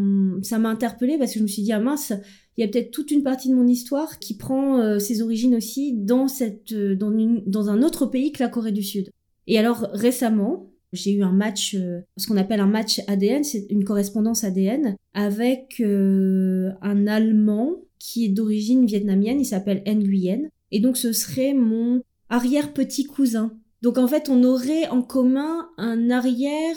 [0.42, 2.12] ça m'a interpellée parce que je me suis dit ah mince,
[2.56, 5.56] il y a peut-être toute une partie de mon histoire qui prend euh, ses origines
[5.56, 9.10] aussi dans cette euh, dans une dans un autre pays que la Corée du Sud.
[9.48, 13.66] Et alors récemment, j'ai eu un match, euh, ce qu'on appelle un match ADN, c'est
[13.70, 20.48] une correspondance ADN avec euh, un Allemand qui est d'origine vietnamienne, il s'appelle Nguyen.
[20.70, 23.56] Et donc ce serait mon arrière-petit cousin.
[23.82, 26.76] Donc en fait, on aurait en commun un arrière,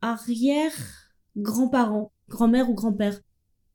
[0.00, 0.72] arrière
[1.36, 3.20] grand-parent, grand-mère ou grand-père.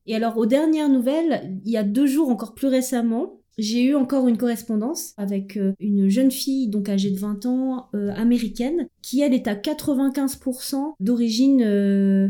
[0.05, 3.95] Et alors aux dernières nouvelles, il y a deux jours encore plus récemment, j'ai eu
[3.95, 8.87] encore une correspondance avec euh, une jeune fille, donc âgée de 20 ans, euh, américaine,
[9.01, 12.29] qui elle est à 95% d'origine euh,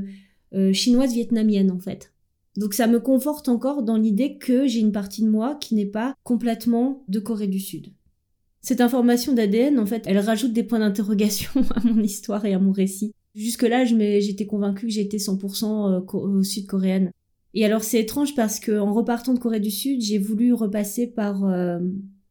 [0.71, 2.13] chinoise vietnamienne en fait.
[2.55, 5.85] Donc ça me conforte encore dans l'idée que j'ai une partie de moi qui n'est
[5.85, 7.87] pas complètement de Corée du Sud.
[8.61, 12.59] Cette information d'ADN, en fait, elle rajoute des points d'interrogation à mon histoire et à
[12.59, 13.13] mon récit.
[13.35, 17.11] Jusque-là, j'étais convaincue que j'étais 100% sud-coréenne.
[17.57, 21.07] Et alors c'est étrange parce que en repartant de Corée du Sud, j'ai voulu repasser
[21.07, 21.79] par, euh,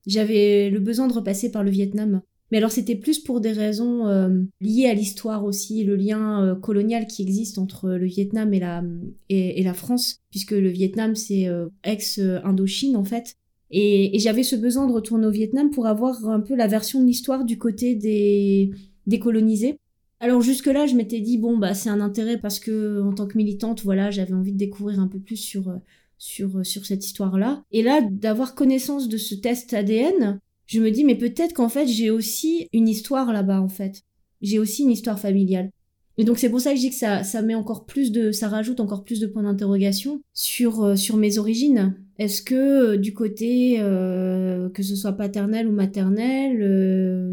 [0.07, 2.23] j'avais le besoin de repasser par le Vietnam.
[2.53, 4.29] Mais alors c'était plus pour des raisons euh,
[4.61, 8.85] liées à l'histoire aussi, le lien euh, colonial qui existe entre le Vietnam et la
[9.29, 11.49] et, la France, puisque le Vietnam c'est
[11.83, 13.35] ex-Indochine en fait.
[13.73, 17.01] Et, et j'avais ce besoin de retourner au Vietnam pour avoir un peu la version
[17.01, 18.71] de l'histoire du côté des
[19.09, 19.77] des colonisés.
[20.21, 23.37] Alors jusque-là, je m'étais dit bon bah c'est un intérêt parce que en tant que
[23.37, 25.77] militante, voilà, j'avais envie de découvrir un peu plus sur euh,
[26.19, 27.65] sur euh, sur cette histoire-là.
[27.71, 31.87] Et là, d'avoir connaissance de ce test ADN, je me dis mais peut-être qu'en fait
[31.87, 34.05] j'ai aussi une histoire là-bas en fait.
[34.41, 35.71] J'ai aussi une histoire familiale.
[36.19, 38.33] Et donc c'est pour ça que je dis que ça, ça met encore plus de,
[38.33, 41.95] ça rajoute encore plus de points d'interrogation sur euh, sur mes origines.
[42.19, 42.55] Est-ce que
[42.95, 47.33] euh, du côté euh, que ce soit paternel ou maternel,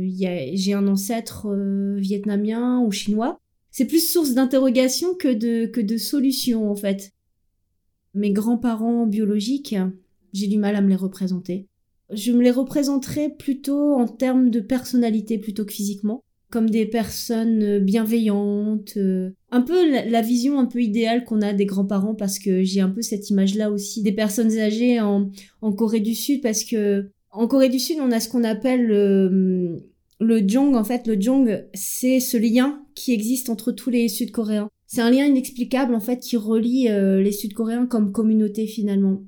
[0.53, 1.55] j'ai un ancêtre
[1.97, 3.39] vietnamien ou chinois?
[3.71, 7.11] C'est plus source d'interrogation que de, que de solution, en fait.
[8.13, 9.75] Mes grands-parents biologiques,
[10.31, 11.65] j'ai du mal à me les représenter.
[12.11, 17.79] Je me les représenterais plutôt en termes de personnalité plutôt que physiquement comme des personnes
[17.79, 22.61] bienveillantes, euh, un peu la, vision un peu idéale qu'on a des grands-parents parce que
[22.61, 25.31] j'ai un peu cette image-là aussi des personnes âgées en,
[25.75, 29.83] Corée du Sud parce que en Corée du Sud on a ce qu'on appelle le,
[30.19, 34.69] le jong en fait le jong c'est ce lien qui existe entre tous les Sud-Coréens.
[34.85, 39.23] C'est un lien inexplicable en fait qui relie euh, les Sud-Coréens comme communauté finalement.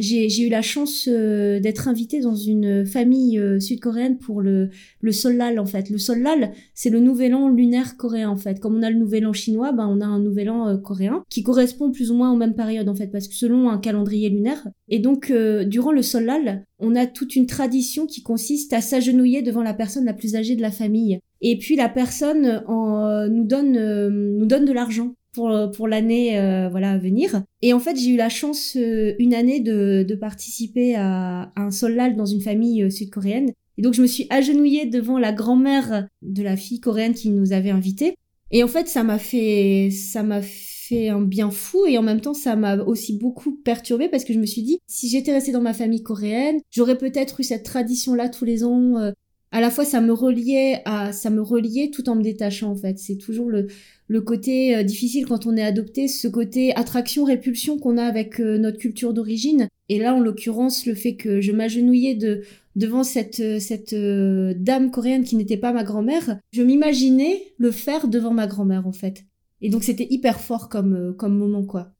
[0.00, 5.12] J'ai eu la chance euh, d'être invitée dans une famille euh, sud-coréenne pour le, le
[5.12, 5.90] Solal en fait.
[5.90, 8.60] Le Solal, c'est le nouvel an lunaire coréen en fait.
[8.60, 11.22] Comme on a le nouvel an chinois, ben on a un nouvel an euh, coréen
[11.28, 14.28] qui correspond plus ou moins aux mêmes périodes en fait parce que selon un calendrier
[14.30, 14.66] lunaire.
[14.88, 15.32] Et donc
[15.66, 20.04] durant le Solal, on a toute une tradition qui consiste à s'agenouiller devant la personne
[20.04, 21.20] la plus âgée de la famille.
[21.42, 26.68] Et puis la personne en, nous donne nous donne de l'argent pour, pour l'année euh,
[26.68, 27.42] voilà à venir.
[27.62, 31.62] Et en fait, j'ai eu la chance euh, une année de, de participer à, à,
[31.62, 33.50] un solal dans une famille euh, sud-coréenne.
[33.78, 37.52] Et donc, je me suis agenouillée devant la grand-mère de la fille coréenne qui nous
[37.52, 38.16] avait invités.
[38.50, 42.20] Et en fait, ça m'a fait, ça m'a fait un bien fou et en même
[42.20, 45.52] temps, ça m'a aussi beaucoup perturbée parce que je me suis dit, si j'étais restée
[45.52, 49.12] dans ma famille coréenne, j'aurais peut-être eu cette tradition-là tous les ans.
[49.52, 52.76] À la fois, ça me reliait à, ça me reliait tout en me détachant en
[52.76, 52.98] fait.
[52.98, 53.66] C'est toujours le,
[54.06, 58.58] le côté euh, difficile quand on est adopté, ce côté attraction-répulsion qu'on a avec euh,
[58.58, 59.68] notre culture d'origine.
[59.88, 62.42] Et là, en l'occurrence, le fait que je m'agenouillais de,
[62.76, 68.06] devant cette, euh, cette dame coréenne qui n'était pas ma grand-mère, je m'imaginais le faire
[68.06, 69.24] devant ma grand-mère, en fait.
[69.62, 71.92] Et donc, c'était hyper fort comme, comme moment, quoi.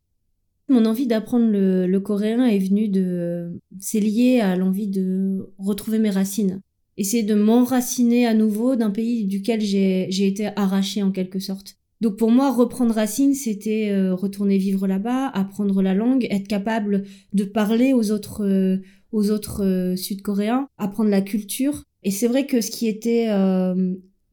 [0.68, 3.58] Mon envie d'apprendre le, le, coréen est venue de...
[3.80, 6.60] C'est lié à l'envie de retrouver mes racines.
[7.00, 11.78] Essayer de m'enraciner à nouveau d'un pays duquel j'ai été arrachée en quelque sorte.
[12.02, 17.04] Donc pour moi, reprendre racine, c'était euh, retourner vivre là-bas, apprendre la langue, être capable
[17.32, 18.82] de parler aux autres, euh,
[19.12, 21.84] aux autres euh, Sud-Coréens, apprendre la culture.
[22.02, 23.28] Et c'est vrai que ce qui était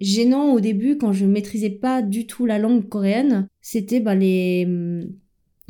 [0.01, 4.65] gênant au début, quand je maîtrisais pas du tout la langue coréenne, c'était bah, les
[4.67, 5.07] hum,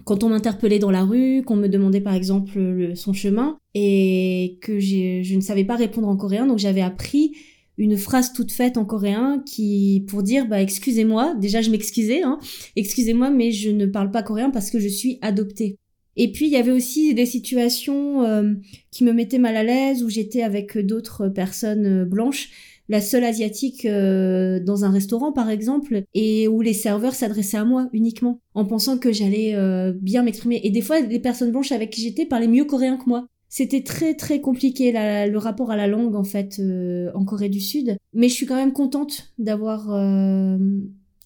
[0.07, 4.79] quand on m'interpellait dans la rue, qu'on me demandait par exemple son chemin et que
[4.79, 7.33] je ne savais pas répondre en coréen, donc j'avais appris
[7.77, 12.39] une phrase toute faite en coréen qui pour dire bah excusez-moi déjà je m'excusais hein,
[12.75, 15.77] excusez-moi mais je ne parle pas coréen parce que je suis adoptée.
[16.15, 18.53] Et puis il y avait aussi des situations euh,
[18.91, 22.49] qui me mettaient mal à l'aise où j'étais avec d'autres personnes euh, blanches
[22.89, 27.65] la seule asiatique euh, dans un restaurant par exemple et où les serveurs s'adressaient à
[27.65, 29.55] moi uniquement en pensant que j'allais
[30.01, 33.07] bien m'exprimer et des fois les personnes blanches avec qui j'étais parlaient mieux coréen que
[33.07, 37.49] moi c'était très très compliqué le rapport à la langue en fait euh, en Corée
[37.49, 37.97] du Sud.
[38.13, 40.57] Mais je suis quand même contente d'avoir euh,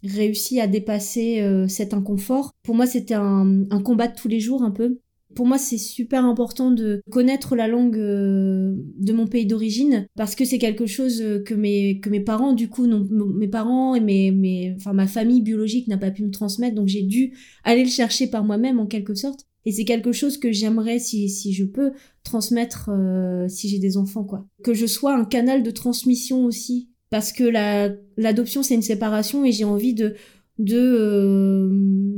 [0.04, 2.52] réussi à dépasser euh, cet inconfort.
[2.63, 5.00] Pour moi c'était un, un, combat de tous les jours un peu.
[5.36, 10.46] Pour moi c'est super important de connaître la langue de mon pays d'origine parce que
[10.46, 14.74] c'est quelque chose que mes, que mes parents du coup, mes parents et mes, mes,
[14.76, 18.28] enfin, ma famille biologique n'a pas pu me transmettre donc j'ai dû aller le chercher
[18.28, 19.48] par moi-même en quelque sorte.
[19.65, 21.91] Et c'est quelque chose que j'aimerais, si, si je peux,
[22.24, 24.48] transmettre euh, si j'ai des enfants, quoi.
[24.63, 26.89] Que je sois un canal de transmission aussi.
[27.10, 30.15] Parce que la, l'adoption, c'est une séparation et j'ai envie de,
[30.63, 31.69] de, euh,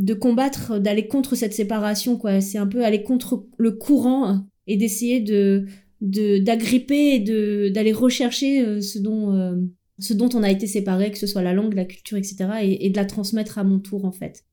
[0.01, 2.41] de combattre, d'aller contre cette séparation, quoi.
[2.41, 5.65] C'est un peu aller contre le courant et d'essayer de,
[6.01, 9.67] d'agripper et de, d'aller rechercher euh, ce dont,
[9.99, 12.35] ce dont on a été séparé, que ce soit la langue, la culture, etc.
[12.61, 14.43] et, et de la transmettre à mon tour, en fait.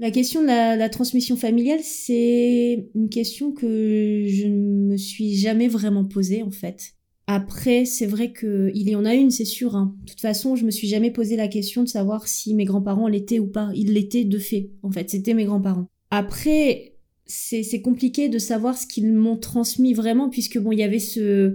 [0.00, 5.68] La question de la, transmission familiale, c'est une question que je ne me suis jamais
[5.68, 6.94] vraiment posée en fait.
[7.32, 9.76] Après, c'est vrai qu'il y en a une, c'est sûr.
[9.76, 9.94] Hein.
[10.02, 13.06] De toute façon, je me suis jamais posé la question de savoir si mes grands-parents
[13.06, 13.70] l'étaient ou pas.
[13.76, 15.10] Ils l'étaient de fait, en fait.
[15.10, 15.86] C'était mes grands-parents.
[16.10, 20.98] Après, c'est compliqué de savoir ce qu'ils m'ont transmis vraiment, puisque bon, il y avait
[20.98, 21.54] ce,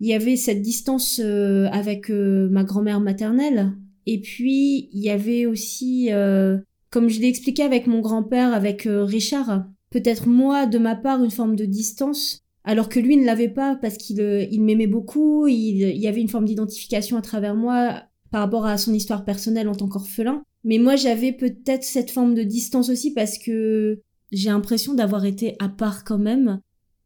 [0.00, 3.72] il y avait cette distance euh, avec euh, ma grand-mère maternelle,
[4.04, 6.58] et puis il y avait aussi euh,
[6.90, 11.30] comme je l'ai expliqué avec mon grand-père, avec Richard, peut-être moi, de ma part, une
[11.30, 15.82] forme de distance, alors que lui ne l'avait pas parce qu'il euh, m'aimait beaucoup, il,
[15.82, 19.68] il, y avait une forme d'identification à travers moi par rapport à son histoire personnelle
[19.68, 20.42] en tant qu'orphelin.
[20.64, 25.56] Mais moi, j'avais peut-être cette forme de distance aussi parce que j'ai l'impression d'avoir été
[25.58, 26.60] à part quand même.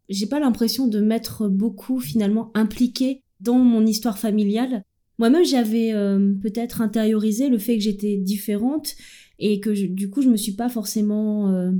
[0.08, 4.84] J'ai pas l'impression de m'être beaucoup finalement impliquée dans mon histoire familiale.
[5.18, 8.94] Moi-même, j'avais euh, peut-être intériorisé le fait que j'étais différente
[9.38, 11.72] et que du coup je me suis pas forcément euh,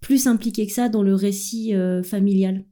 [0.00, 2.64] plus impliquée que ça dans le récit euh, familial.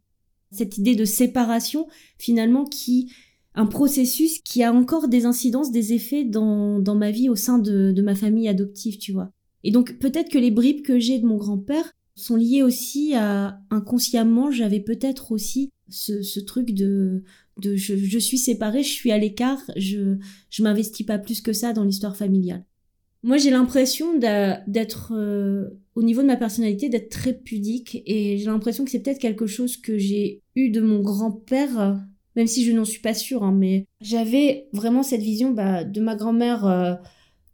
[0.50, 1.86] Cette idée de séparation,
[2.18, 3.12] finalement, qui
[3.54, 7.58] un processus qui a encore des incidences, des effets dans, dans ma vie au sein
[7.58, 9.32] de, de ma famille adoptive, tu vois.
[9.64, 13.60] Et donc peut-être que les bribes que j'ai de mon grand-père sont liées aussi à
[13.70, 17.24] inconsciemment, j'avais peut-être aussi ce, ce, truc de,
[17.56, 20.16] de je, je, suis séparée, je suis à l'écart, je,
[20.50, 22.64] je m'investis pas plus que ça dans l'histoire familiale.
[23.24, 28.44] Moi, j'ai l'impression d'être, euh, au niveau de ma personnalité, d'être très pudique et j'ai
[28.44, 32.00] l'impression que c'est peut-être quelque chose que j'ai eu de mon grand-père,
[32.36, 36.00] même si je n'en suis pas sûre, hein, mais j'avais vraiment cette vision bah, de
[36.00, 36.94] ma grand-mère euh,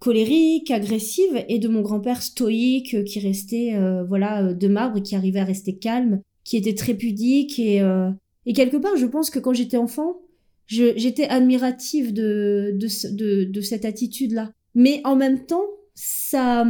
[0.00, 5.40] colérique, agressive et de mon grand-père stoïque qui restait, euh, voilà, de marbre, qui arrivait
[5.40, 7.81] à rester calme, qui était très pudique et,
[8.44, 10.20] et quelque part, je pense que quand j'étais enfant,
[10.66, 16.67] j'étais admirative de, de cette attitude-là mais en même temps, ça,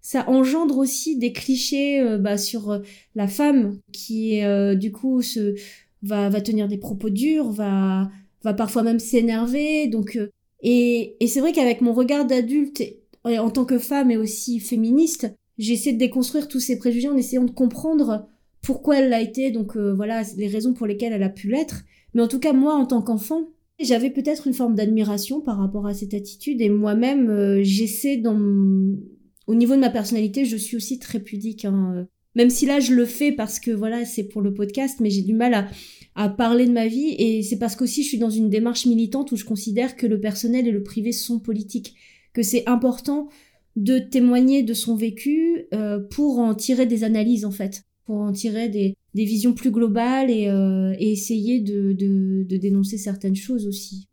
[0.00, 2.78] ça engendre aussi des clichés euh, bah, sur euh,
[3.14, 5.54] la femme qui, euh, du coup, se,
[6.02, 8.10] va, va tenir des propos durs, va,
[8.42, 9.86] va parfois même s'énerver.
[9.86, 10.18] Donc,
[10.62, 12.82] et, et c'est vrai qu'avec mon regard d'adulte,
[13.24, 17.44] en tant que femme et aussi féministe, j'essaie de déconstruire tous ces préjugés en essayant
[17.44, 18.26] de comprendre
[18.62, 21.82] pourquoi elle l'a été, donc voilà les raisons pour lesquelles elle a pu l'être.
[22.14, 23.48] Mais en tout cas, moi, en tant qu'enfant,
[23.84, 28.38] j'avais peut-être une forme d'admiration par rapport à cette attitude et moi-même, euh, j'essaie dans...
[29.46, 31.64] Au niveau de ma personnalité, je suis aussi très pudique.
[31.64, 31.94] Hein.
[31.96, 32.04] Euh.
[32.34, 35.22] Même si là, je le fais parce que voilà, c'est pour le podcast, mais j'ai
[35.22, 35.68] du mal à,
[36.14, 39.32] à parler de ma vie et c'est parce qu'aussi je suis dans une démarche militante
[39.32, 41.94] où je considère que le personnel et le privé sont politiques,
[42.32, 43.28] que c'est important
[43.76, 48.32] de témoigner de son vécu euh, pour en tirer des analyses en fait, pour en
[48.32, 51.92] tirer des, des visions plus globales et, euh, essayer de,
[52.56, 54.08] dénoncer certaines choses aussi.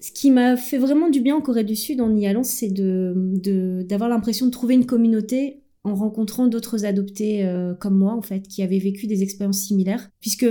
[0.00, 2.72] Ce qui m'a fait vraiment du bien en Corée du Sud en y allant, c'est
[2.72, 8.48] d'avoir l'impression de trouver une communauté en rencontrant d'autres adoptés euh, comme moi en fait
[8.48, 10.10] qui avaient vécu des expériences similaires.
[10.20, 10.46] Puisque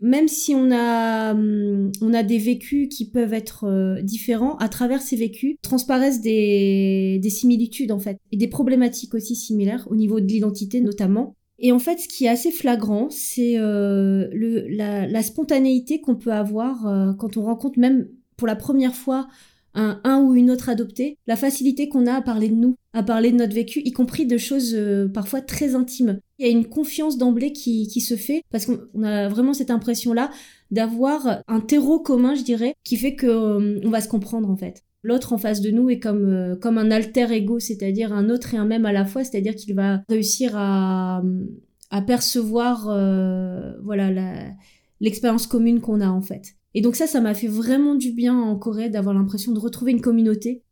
[0.00, 5.02] même si on a on a des vécus qui peuvent être euh, différents à travers
[5.02, 10.20] ces vécus transparaissent des des similitudes en fait et des problématiques aussi similaires au niveau
[10.20, 11.34] de l'identité notamment.
[11.58, 17.16] Et en fait ce qui est assez flagrant c'est euh, la spontanéité qu'on peut avoir
[17.18, 19.28] quand on rencontre même pour la première fois
[19.78, 23.30] un, ou une autre adoptée, la facilité qu'on a à parler de nous, à parler
[23.30, 26.20] de notre vécu, y compris de choses euh, parfois très intimes.
[26.38, 30.30] Il y a une confiance d'emblée qui, se fait parce qu'on a vraiment cette impression-là
[30.70, 34.56] d'avoir un terreau commun, je dirais, qui fait que euh, on va se comprendre en
[34.56, 34.84] fait.
[35.02, 38.54] L'autre en face de nous est comme euh, comme un alter ego, c'est-à-dire un autre
[38.54, 41.22] et un même à la fois, c'est-à-dire qu'il va réussir à
[41.90, 42.84] à percevoir
[43.82, 44.10] voilà
[45.00, 46.57] l'expérience commune qu'on a en fait.
[46.74, 49.92] Et donc ça, ça m'a fait vraiment du bien en Corée d'avoir l'impression de retrouver
[49.92, 50.62] une communauté.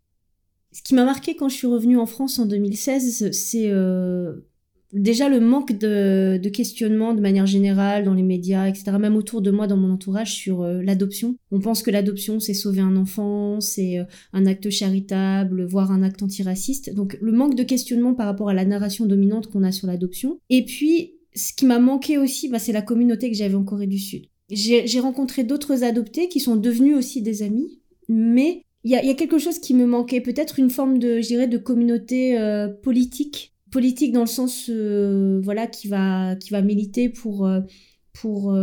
[0.73, 4.47] Ce qui m'a marqué quand je suis revenue en France en 2016, c'est euh,
[4.93, 8.93] déjà le manque de, questionnement de manière générale dans les médias, etc.
[8.99, 11.37] Même autour de moi, dans mon entourage, sur euh, l'adoption.
[11.51, 16.03] On pense que l'adoption, c'est sauver un enfant, c'est euh, un acte charitable, voire un
[16.03, 16.95] acte antiraciste.
[16.95, 20.41] Donc le manque de questionnement par rapport à la narration dominante qu'on a sur l'adoption.
[20.51, 23.87] Et puis, ce qui m'a manqué aussi, bah, c'est la communauté que j'avais en Corée
[23.87, 24.27] du Sud.
[24.49, 29.39] J'ai rencontré d'autres adoptés qui sont devenus aussi des amis, mais il y a, quelque
[29.39, 34.13] chose qui me manquait, peut-être une forme de, je dirais, de communauté euh, politique, politique
[34.13, 37.63] dans le sens, euh, voilà, qui va, qui va militer pour, euh,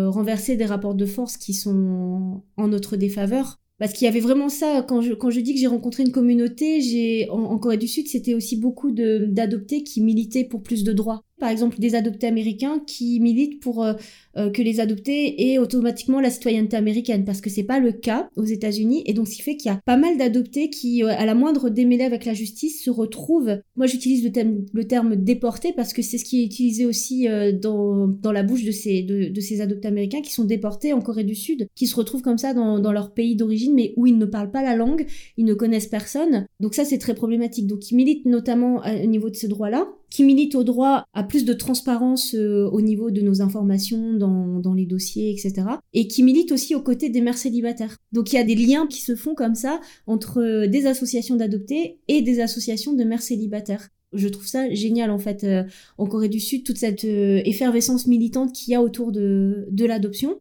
[0.09, 3.59] renverser des rapports de force qui sont en notre défaveur.
[3.79, 6.13] Parce qu'il y avait vraiment ça, quand je, quand je dis que j'ai rencontré une
[6.13, 10.85] communauté, j'ai en, en Corée du Sud, c'était aussi beaucoup d'adoptés qui militaient pour plus
[10.85, 11.25] de droits.
[11.43, 16.29] Par exemple, des adoptés américains qui militent pour euh, que les adoptés aient automatiquement la
[16.29, 19.03] citoyenneté américaine parce que c'est pas le cas aux États-Unis.
[19.05, 21.35] Et donc ce qui fait qu'il y a pas mal d'adoptés qui euh, à la
[21.35, 23.59] moindre démêlée avec la justice se retrouvent.
[23.75, 28.07] Moi j'utilise le terme déporté parce que c'est ce qui est utilisé aussi euh, dans,
[28.31, 31.35] la bouche de ces de, de, ces adoptés américains qui sont déportés en Corée du
[31.35, 34.25] Sud qui se retrouvent comme ça dans, dans leur pays d'origine mais où ils ne
[34.25, 36.47] parlent pas la langue ils ne connaissent personne.
[36.61, 37.67] Donc ça c'est très problématique.
[37.67, 41.23] Donc ils militent notamment au niveau de ce droit là qui militent au droit à
[41.23, 45.65] plus de transparence au niveau de nos informations dans, les dossiers, etc.
[45.91, 47.97] Et qui milite aussi aux côtés des mères célibataires.
[48.11, 51.35] Donc il y a des liens qui se font comme ça entre euh, des associations
[51.35, 53.89] d'adoptés et des associations de mères célibataires.
[54.13, 55.63] Je trouve ça génial en fait euh,
[55.97, 59.85] en Corée du Sud toute cette euh, effervescence militante qu'il y a autour de, de
[59.85, 60.39] l'adoption.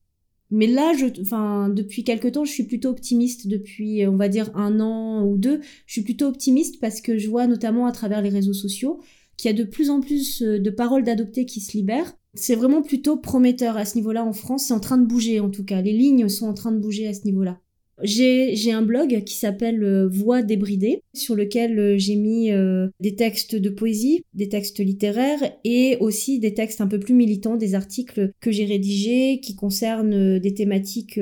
[0.51, 3.47] Mais là, je, enfin, depuis quelques temps, je suis plutôt optimiste.
[3.47, 7.31] Depuis, on va dire, un an ou deux, je suis plutôt optimiste parce que je
[7.31, 9.01] vois notamment à travers les réseaux sociaux
[9.43, 12.83] qu'il y a de plus en plus de paroles d'adoptés qui se libèrent c'est vraiment
[12.83, 14.67] plutôt prometteur à ce niveau-là en France.
[14.67, 15.83] C'est en train de bouger en tout cas.
[15.83, 17.61] Les lignes sont en train de bouger à ce niveau-là.
[18.03, 23.15] J'ai un blog qui s'appelle euh, Voix débridée, sur lequel euh, j'ai mis euh, des
[23.15, 27.75] textes de poésie, des textes littéraires et aussi des textes un peu plus militants, des
[27.75, 31.21] articles que j'ai rédigés qui concernent des thématiques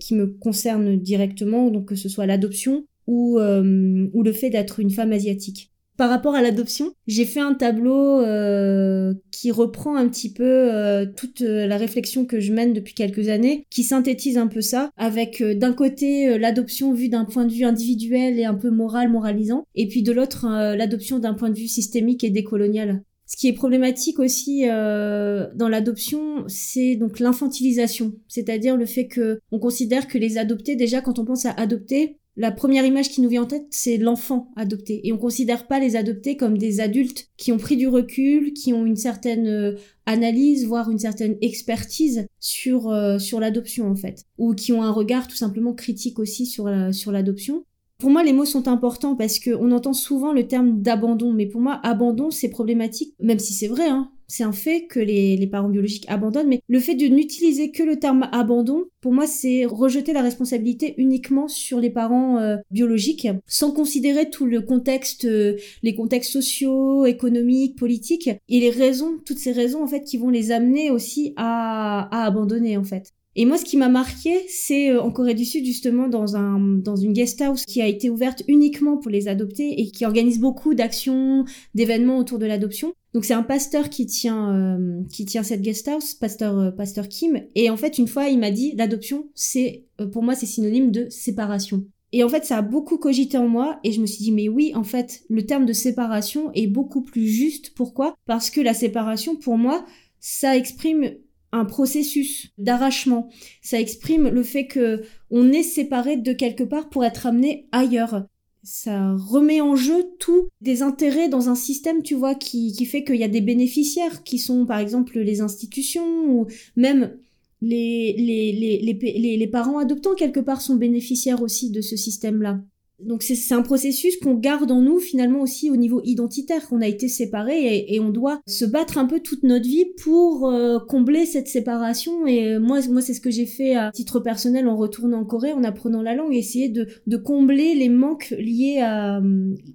[0.00, 5.12] qui me concernent directement, donc que ce soit l'adoption ou le fait d'être une femme
[5.12, 10.44] asiatique par rapport à l'adoption, j'ai fait un tableau euh, qui reprend un petit peu
[10.44, 14.60] euh, toute euh, la réflexion que je mène depuis quelques années, qui synthétise un peu
[14.60, 19.10] ça, avec d'un côté l'adoption vue d'un point de vue individuel et un peu moral,
[19.10, 20.46] moralisant, et puis de l'autre
[20.76, 23.02] l'adoption d'un point de vue systémique et décolonial.
[23.26, 29.58] Ce qui est problématique aussi dans l'adoption, c'est donc l'infantilisation, c'est-à-dire le fait que on
[29.58, 33.28] considère que les adoptés, déjà quand on pense à adopter, la première image qui nous
[33.28, 35.06] vient en tête, c'est l'enfant adopté.
[35.06, 38.72] Et on considère pas les adoptés comme des adultes qui ont pris du recul, qui
[38.72, 39.74] ont une certaine euh,
[40.06, 44.24] analyse, voire une certaine expertise sur, euh, sur l'adoption, en fait.
[44.38, 47.64] Ou qui ont un regard tout simplement critique aussi sur sur l'adoption.
[47.98, 51.60] Pour moi, les mots sont importants parce qu'on entend souvent le terme d'abandon, mais pour
[51.60, 55.70] moi, abandon, c'est problématique, même si c'est vrai, hein, c'est un fait que les, parents
[55.70, 60.12] biologiques abandonnent, mais le fait de n'utiliser que le terme abandon, pour moi, c'est rejeter
[60.12, 65.94] la responsabilité uniquement sur les parents euh, biologiques, sans considérer tout le contexte, euh, les
[65.94, 70.50] contextes sociaux, économiques, politiques, et les raisons, toutes ces raisons, en fait, qui vont les
[70.50, 73.14] amener aussi à, à abandonner, en fait.
[73.40, 76.58] Et moi, ce qui m'a marqué, c'est euh, en Corée du Sud, justement, dans, un,
[76.58, 80.40] dans une guest house qui a été ouverte uniquement pour les adoptés et qui organise
[80.40, 82.92] beaucoup d'actions, d'événements autour de l'adoption.
[83.14, 87.06] Donc c'est un pasteur qui tient euh, qui tient cette guest house, pasteur euh, pasteur
[87.06, 87.40] Kim.
[87.54, 91.06] Et en fait, une fois, il m'a dit l'adoption, c'est pour moi, c'est synonyme de
[91.08, 91.86] séparation.
[92.10, 94.48] Et en fait, ça a beaucoup cogité en moi et je me suis dit, mais
[94.48, 97.72] oui, en fait, le terme de séparation est beaucoup plus juste.
[97.76, 98.16] Pourquoi?
[98.26, 99.86] Parce que la séparation, pour moi,
[100.18, 101.12] ça exprime
[101.52, 103.28] un processus d'arrachement.
[103.62, 108.26] Ça exprime le fait que on est séparé de quelque part pour être amené ailleurs.
[108.62, 113.04] Ça remet en jeu tous des intérêts dans un système, tu vois, qui, qui fait
[113.04, 116.46] qu'il y a des bénéficiaires qui sont par exemple les institutions ou
[116.76, 117.16] même
[117.60, 122.60] les, les, les, les, les parents adoptants quelque part sont bénéficiaires aussi de ce système-là.
[123.00, 126.86] Donc c'est un processus qu'on garde en nous finalement aussi au niveau identitaire, qu'on a
[126.86, 131.26] été séparés et, on doit se battre un peu toute notre vie pour euh, combler
[131.26, 132.26] cette séparation.
[132.26, 135.52] Et moi, moi c'est ce que j'ai fait à titre personnel en retournant en Corée,
[135.52, 139.20] en apprenant la langue, essayer de, combler les manques liés à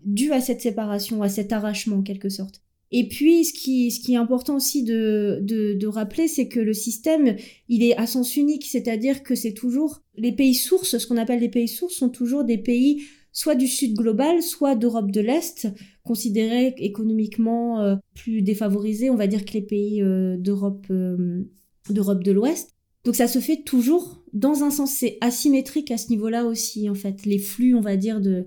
[0.05, 2.61] dus à cette séparation, à cet arrachement en quelque sorte.
[2.95, 6.59] Et puis, ce qui, ce qui est important aussi de, de, de rappeler, c'est que
[6.59, 7.35] le système,
[7.67, 11.39] il est à sens unique, c'est-à-dire que c'est toujours les pays sources, ce qu'on appelle
[11.39, 15.67] les pays sources, sont toujours des pays soit du sud global, soit d'Europe de l'Est,
[16.03, 21.43] considérés économiquement euh, plus défavorisés, on va dire que les pays euh, d'Europe euh,
[21.89, 22.69] d'Europe de l'Ouest.
[23.05, 26.95] Donc ça se fait toujours dans un sens, c'est asymétrique à ce niveau-là aussi en
[26.95, 28.45] fait, les flux, on va dire de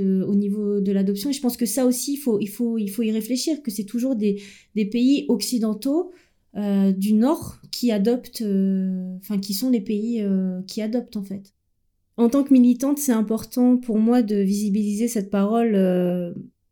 [0.00, 1.30] au niveau de l'adoption.
[1.30, 3.70] Et je pense que ça aussi, il faut, il faut, il faut y réfléchir, que
[3.70, 4.42] c'est toujours des,
[4.74, 6.12] des pays occidentaux
[6.54, 11.22] euh, du Nord qui adoptent, euh, enfin qui sont les pays euh, qui adoptent en
[11.22, 11.54] fait.
[12.18, 15.74] En tant que militante, c'est important pour moi de visibiliser cette parole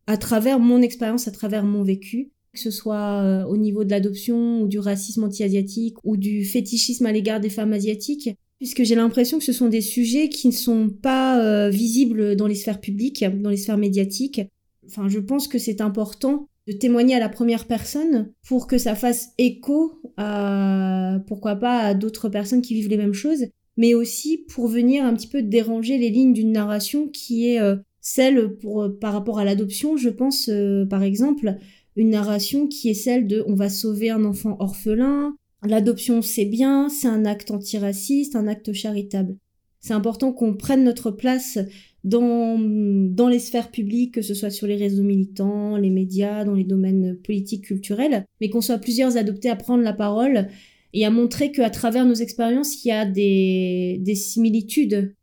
[0.06, 4.60] à travers mon expérience, à travers mon vécu, que ce soit au niveau de l'adoption
[4.60, 8.28] ou du racisme anti-asiatique ou du fétichisme à l'égard des femmes asiatiques
[8.61, 12.46] puisque j'ai l'impression que ce sont des sujets qui ne sont pas euh, visibles dans
[12.46, 14.42] les sphères publiques, dans les sphères médiatiques.
[14.86, 18.94] Enfin, je pense que c'est important de témoigner à la première personne pour que ça
[18.94, 23.46] fasse écho à, pourquoi pas, à d'autres personnes qui vivent les mêmes choses,
[23.78, 27.76] mais aussi pour venir un petit peu déranger les lignes d'une narration qui est euh,
[28.02, 31.56] celle pour, par rapport à l'adoption, je pense, euh, par exemple,
[31.96, 36.88] une narration qui est celle de on va sauver un enfant orphelin, L'adoption, c'est bien,
[36.88, 39.36] c'est un acte antiraciste, un acte charitable.
[39.80, 41.58] C'est important qu'on prenne notre place
[42.04, 46.54] dans, dans les sphères publiques, que ce soit sur les réseaux militants, les médias, dans
[46.54, 50.48] les domaines politiques, culturels, mais qu'on soit plusieurs adoptés à prendre la parole
[50.92, 55.14] et à montrer qu'à travers nos expériences, il y a des, des similitudes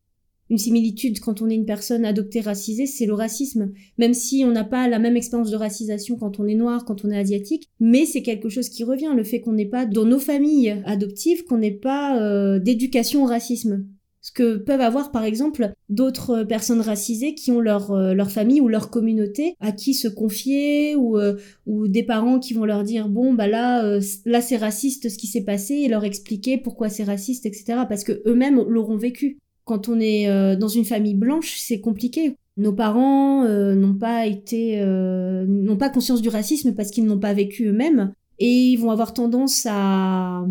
[0.49, 3.71] une similitude quand on est une personne adoptée racisée, c'est le racisme.
[3.97, 7.03] Même si on n'a pas la même expérience de racisation quand on est noir, quand
[7.03, 10.05] on est asiatique, mais c'est quelque chose qui revient, le fait qu'on n'ait pas dans
[10.05, 13.85] nos familles adoptives, qu'on n'ait pas euh, d'éducation au racisme.
[14.21, 18.59] Ce que peuvent avoir par exemple d'autres personnes racisées qui ont leur, euh, leur famille
[18.59, 22.83] ou leur communauté à qui se confier ou, euh, ou des parents qui vont leur
[22.83, 26.89] dire bon bah là là c'est raciste ce qui s'est passé et leur expliquer pourquoi
[26.89, 29.37] c'est raciste etc parce que eux-mêmes l'auront vécu.
[29.67, 32.37] Quand on est euh, dans une famille blanche, c'est compliqué.
[32.55, 37.19] Nos parents euh, n'ont pas été, euh, n'ont pas conscience du racisme parce qu'ils n'ont
[37.19, 40.45] pas vécu eux-mêmes et ils vont avoir tendance à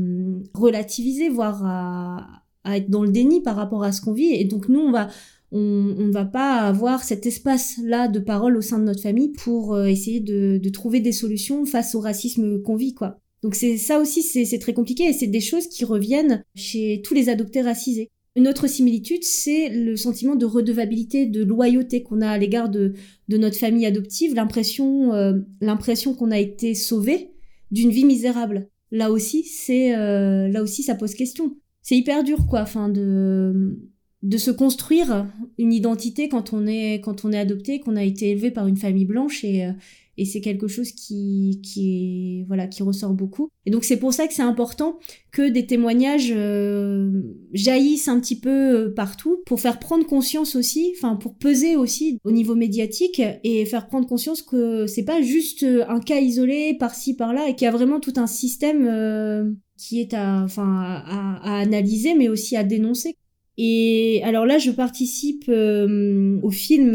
[0.54, 2.26] relativiser, voire à,
[2.64, 4.34] à être dans le déni par rapport à ce qu'on vit.
[4.34, 5.08] Et donc nous, on va
[5.52, 9.74] on ne va pas avoir cet espace-là de parole au sein de notre famille pour
[9.74, 13.20] euh, essayer de, de, trouver des solutions face au racisme qu'on vit, quoi.
[13.42, 17.14] Donc c'est ça aussi, c'est très compliqué et c'est des choses qui reviennent chez tous
[17.14, 18.10] les adoptés racisés.
[18.36, 22.92] Une autre similitude, c'est le sentiment de redevabilité, de loyauté qu'on a à l'égard de,
[23.30, 27.30] notre famille adoptive, l'impression, euh, l'impression qu'on a été sauvé
[27.70, 28.68] d'une vie misérable.
[28.90, 31.56] Là aussi, c'est, euh, là aussi, ça pose question.
[31.80, 33.78] C'est hyper dur, quoi, enfin, de,
[34.22, 35.26] de se construire
[35.56, 38.76] une identité quand on est, quand on est adopté, qu'on a été élevé par une
[38.76, 39.72] famille blanche et, euh,
[40.18, 43.48] et c'est quelque chose qui qui voilà qui ressort beaucoup.
[43.66, 44.98] Et donc c'est pour ça que c'est important
[45.32, 47.10] que des témoignages euh,
[47.52, 52.18] jaillissent un petit peu euh, partout pour faire prendre conscience aussi enfin pour peser aussi
[52.24, 57.14] au niveau médiatique et faire prendre conscience que c'est pas juste un cas isolé par-ci
[57.14, 61.60] par-là et qu'il y a vraiment tout un système euh, qui est à enfin à,
[61.60, 63.16] analyser mais aussi à dénoncer.
[63.58, 66.92] Et alors là, je participe au film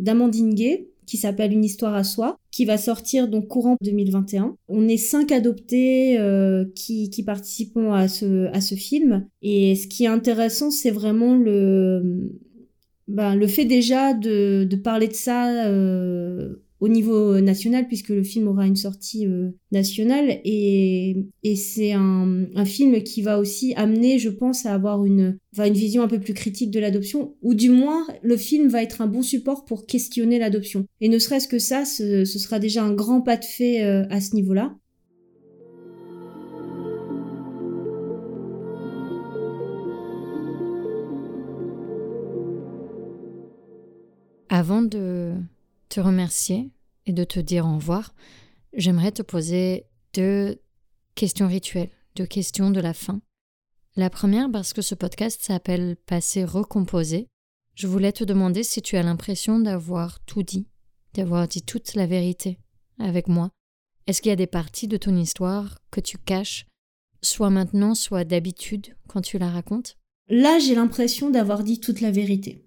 [0.00, 4.56] d'Amandine Gay, qui s'appelle Une histoire à soi, qui va sortir donc courant 2021.
[4.68, 9.26] On est cinq adoptés euh, qui, qui participons à ce, à ce film.
[9.40, 12.30] Et ce qui est intéressant, c'est vraiment le,
[13.08, 18.22] ben, le fait déjà de, de parler de ça euh, au niveau national puisque le
[18.22, 20.40] film aura une sortie euh, nationale.
[20.44, 21.16] Et,
[21.56, 26.20] c'est un, film qui va aussi amener je pense à avoir une, vision un peu
[26.20, 29.86] plus critique de l'adoption ou du moins le film va être un bon support pour
[29.86, 30.86] questionner l'adoption.
[31.00, 34.04] Et ne serait-ce que ça ce, ce, sera déjà un grand pas de fait euh,
[34.10, 34.76] à ce niveau-là.
[44.50, 45.34] Avant de
[45.88, 46.70] te remercier
[47.06, 48.14] et de te dire au revoir,
[48.72, 50.60] j'aimerais te poser deux
[51.14, 53.20] questions rituelles, deux questions de la fin.
[53.96, 57.26] La première parce que ce podcast s'appelle Passé recomposé.
[57.74, 60.68] Je voulais te demander si tu as l'impression d'avoir tout dit,
[61.14, 62.58] d'avoir dit toute la vérité
[62.98, 63.50] avec moi.
[64.06, 66.66] Est-ce qu'il y a des parties de ton histoire que tu caches,
[67.22, 69.96] soit maintenant, soit d'habitude, quand tu la racontes?
[70.28, 72.64] Là, j'ai l'impression d'avoir dit toute la vérité.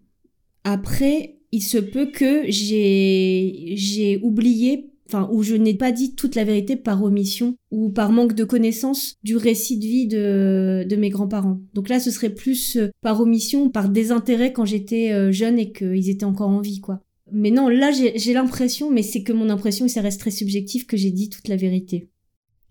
[0.63, 6.43] Après, il se peut que j'ai j'ai oublié enfin je n'ai pas dit toute la
[6.43, 11.10] vérité par omission ou par manque de connaissance du récit de vie de, de mes
[11.10, 11.60] grands-parents.
[11.74, 15.74] Donc là, ce serait plus euh, par omission, par désintérêt quand j'étais euh, jeune et
[15.74, 17.02] qu'ils étaient encore en vie, quoi.
[17.34, 20.86] Mais non, là, j'ai l'impression, mais c'est que mon impression, et ça reste très subjectif,
[20.86, 22.10] que j'ai dit toute la vérité.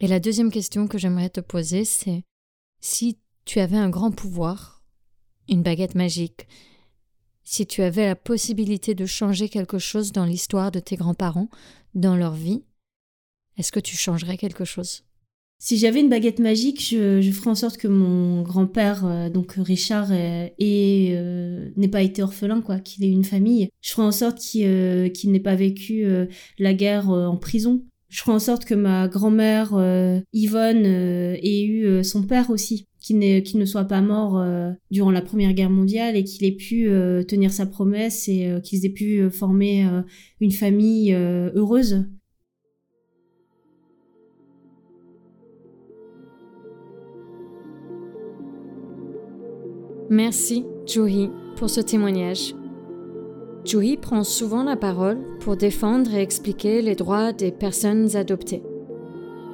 [0.01, 2.25] Et la deuxième question que j'aimerais te poser, c'est
[2.81, 4.83] si tu avais un grand pouvoir,
[5.49, 6.47] une baguette magique,
[7.51, 11.49] si tu avais la possibilité de changer quelque chose dans l'histoire de tes grands-parents,
[11.97, 12.63] dans leur vie,
[13.57, 15.03] est-ce que tu changerais quelque chose?
[15.59, 20.13] Si j'avais une baguette magique, je, ferais en sorte que mon grand-père, euh, donc Richard,
[20.13, 23.69] euh, euh, n'ait pas été orphelin, quoi, qu'il ait une famille.
[23.81, 26.07] Je ferais en sorte qu'il n'ait pas vécu
[26.61, 27.83] la guerre en prison.
[28.09, 29.73] Je ferais en sorte que ma grand-mère
[30.33, 32.87] Yvonne ait eu son père aussi,
[33.19, 36.89] qu'il ne soit pas mort euh, durant la Première Guerre mondiale et qu'il ait pu
[36.89, 39.87] euh, tenir sa promesse et euh, qu'ils aient pu former
[40.41, 42.05] une famille heureuse.
[50.09, 52.55] Merci, Juhi, pour ce témoignage.
[53.65, 58.63] Juhi prend souvent la parole pour défendre et expliquer les droits des personnes adoptées.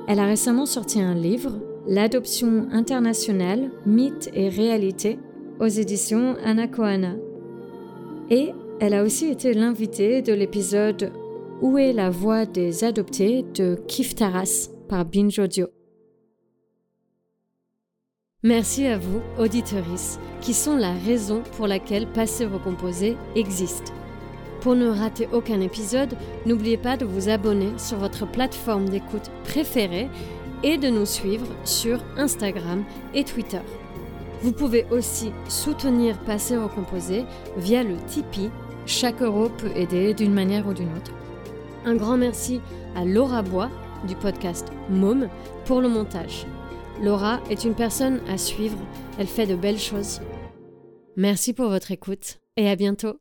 [0.08, 5.20] Elle a récemment sorti un livre L'adoption internationale, mythe et réalité
[5.60, 7.14] aux éditions Anakoana.
[8.28, 11.12] Et elle a aussi été l'invitée de l'épisode
[11.62, 15.68] Où est la voix des adoptés de Kif Taras par Binge Audio.
[18.42, 23.92] Merci à vous, auditeuristes, qui sont la raison pour laquelle Passé Recomposé existe.
[24.60, 26.16] Pour ne rater aucun épisode,
[26.46, 30.08] n'oubliez pas de vous abonner sur votre plateforme d'écoute préférée
[30.62, 32.84] et de nous suivre sur Instagram
[33.14, 33.60] et Twitter.
[34.42, 37.24] Vous pouvez aussi soutenir Passer Recomposé
[37.56, 38.50] via le Tipeee.
[38.84, 41.12] Chaque euro peut aider d'une manière ou d'une autre.
[41.84, 42.60] Un grand merci
[42.94, 43.70] à Laura Bois
[44.06, 45.28] du podcast Môme
[45.64, 46.46] pour le montage.
[47.02, 48.78] Laura est une personne à suivre,
[49.18, 50.20] elle fait de belles choses.
[51.16, 53.18] Merci pour votre écoute et à bientôt.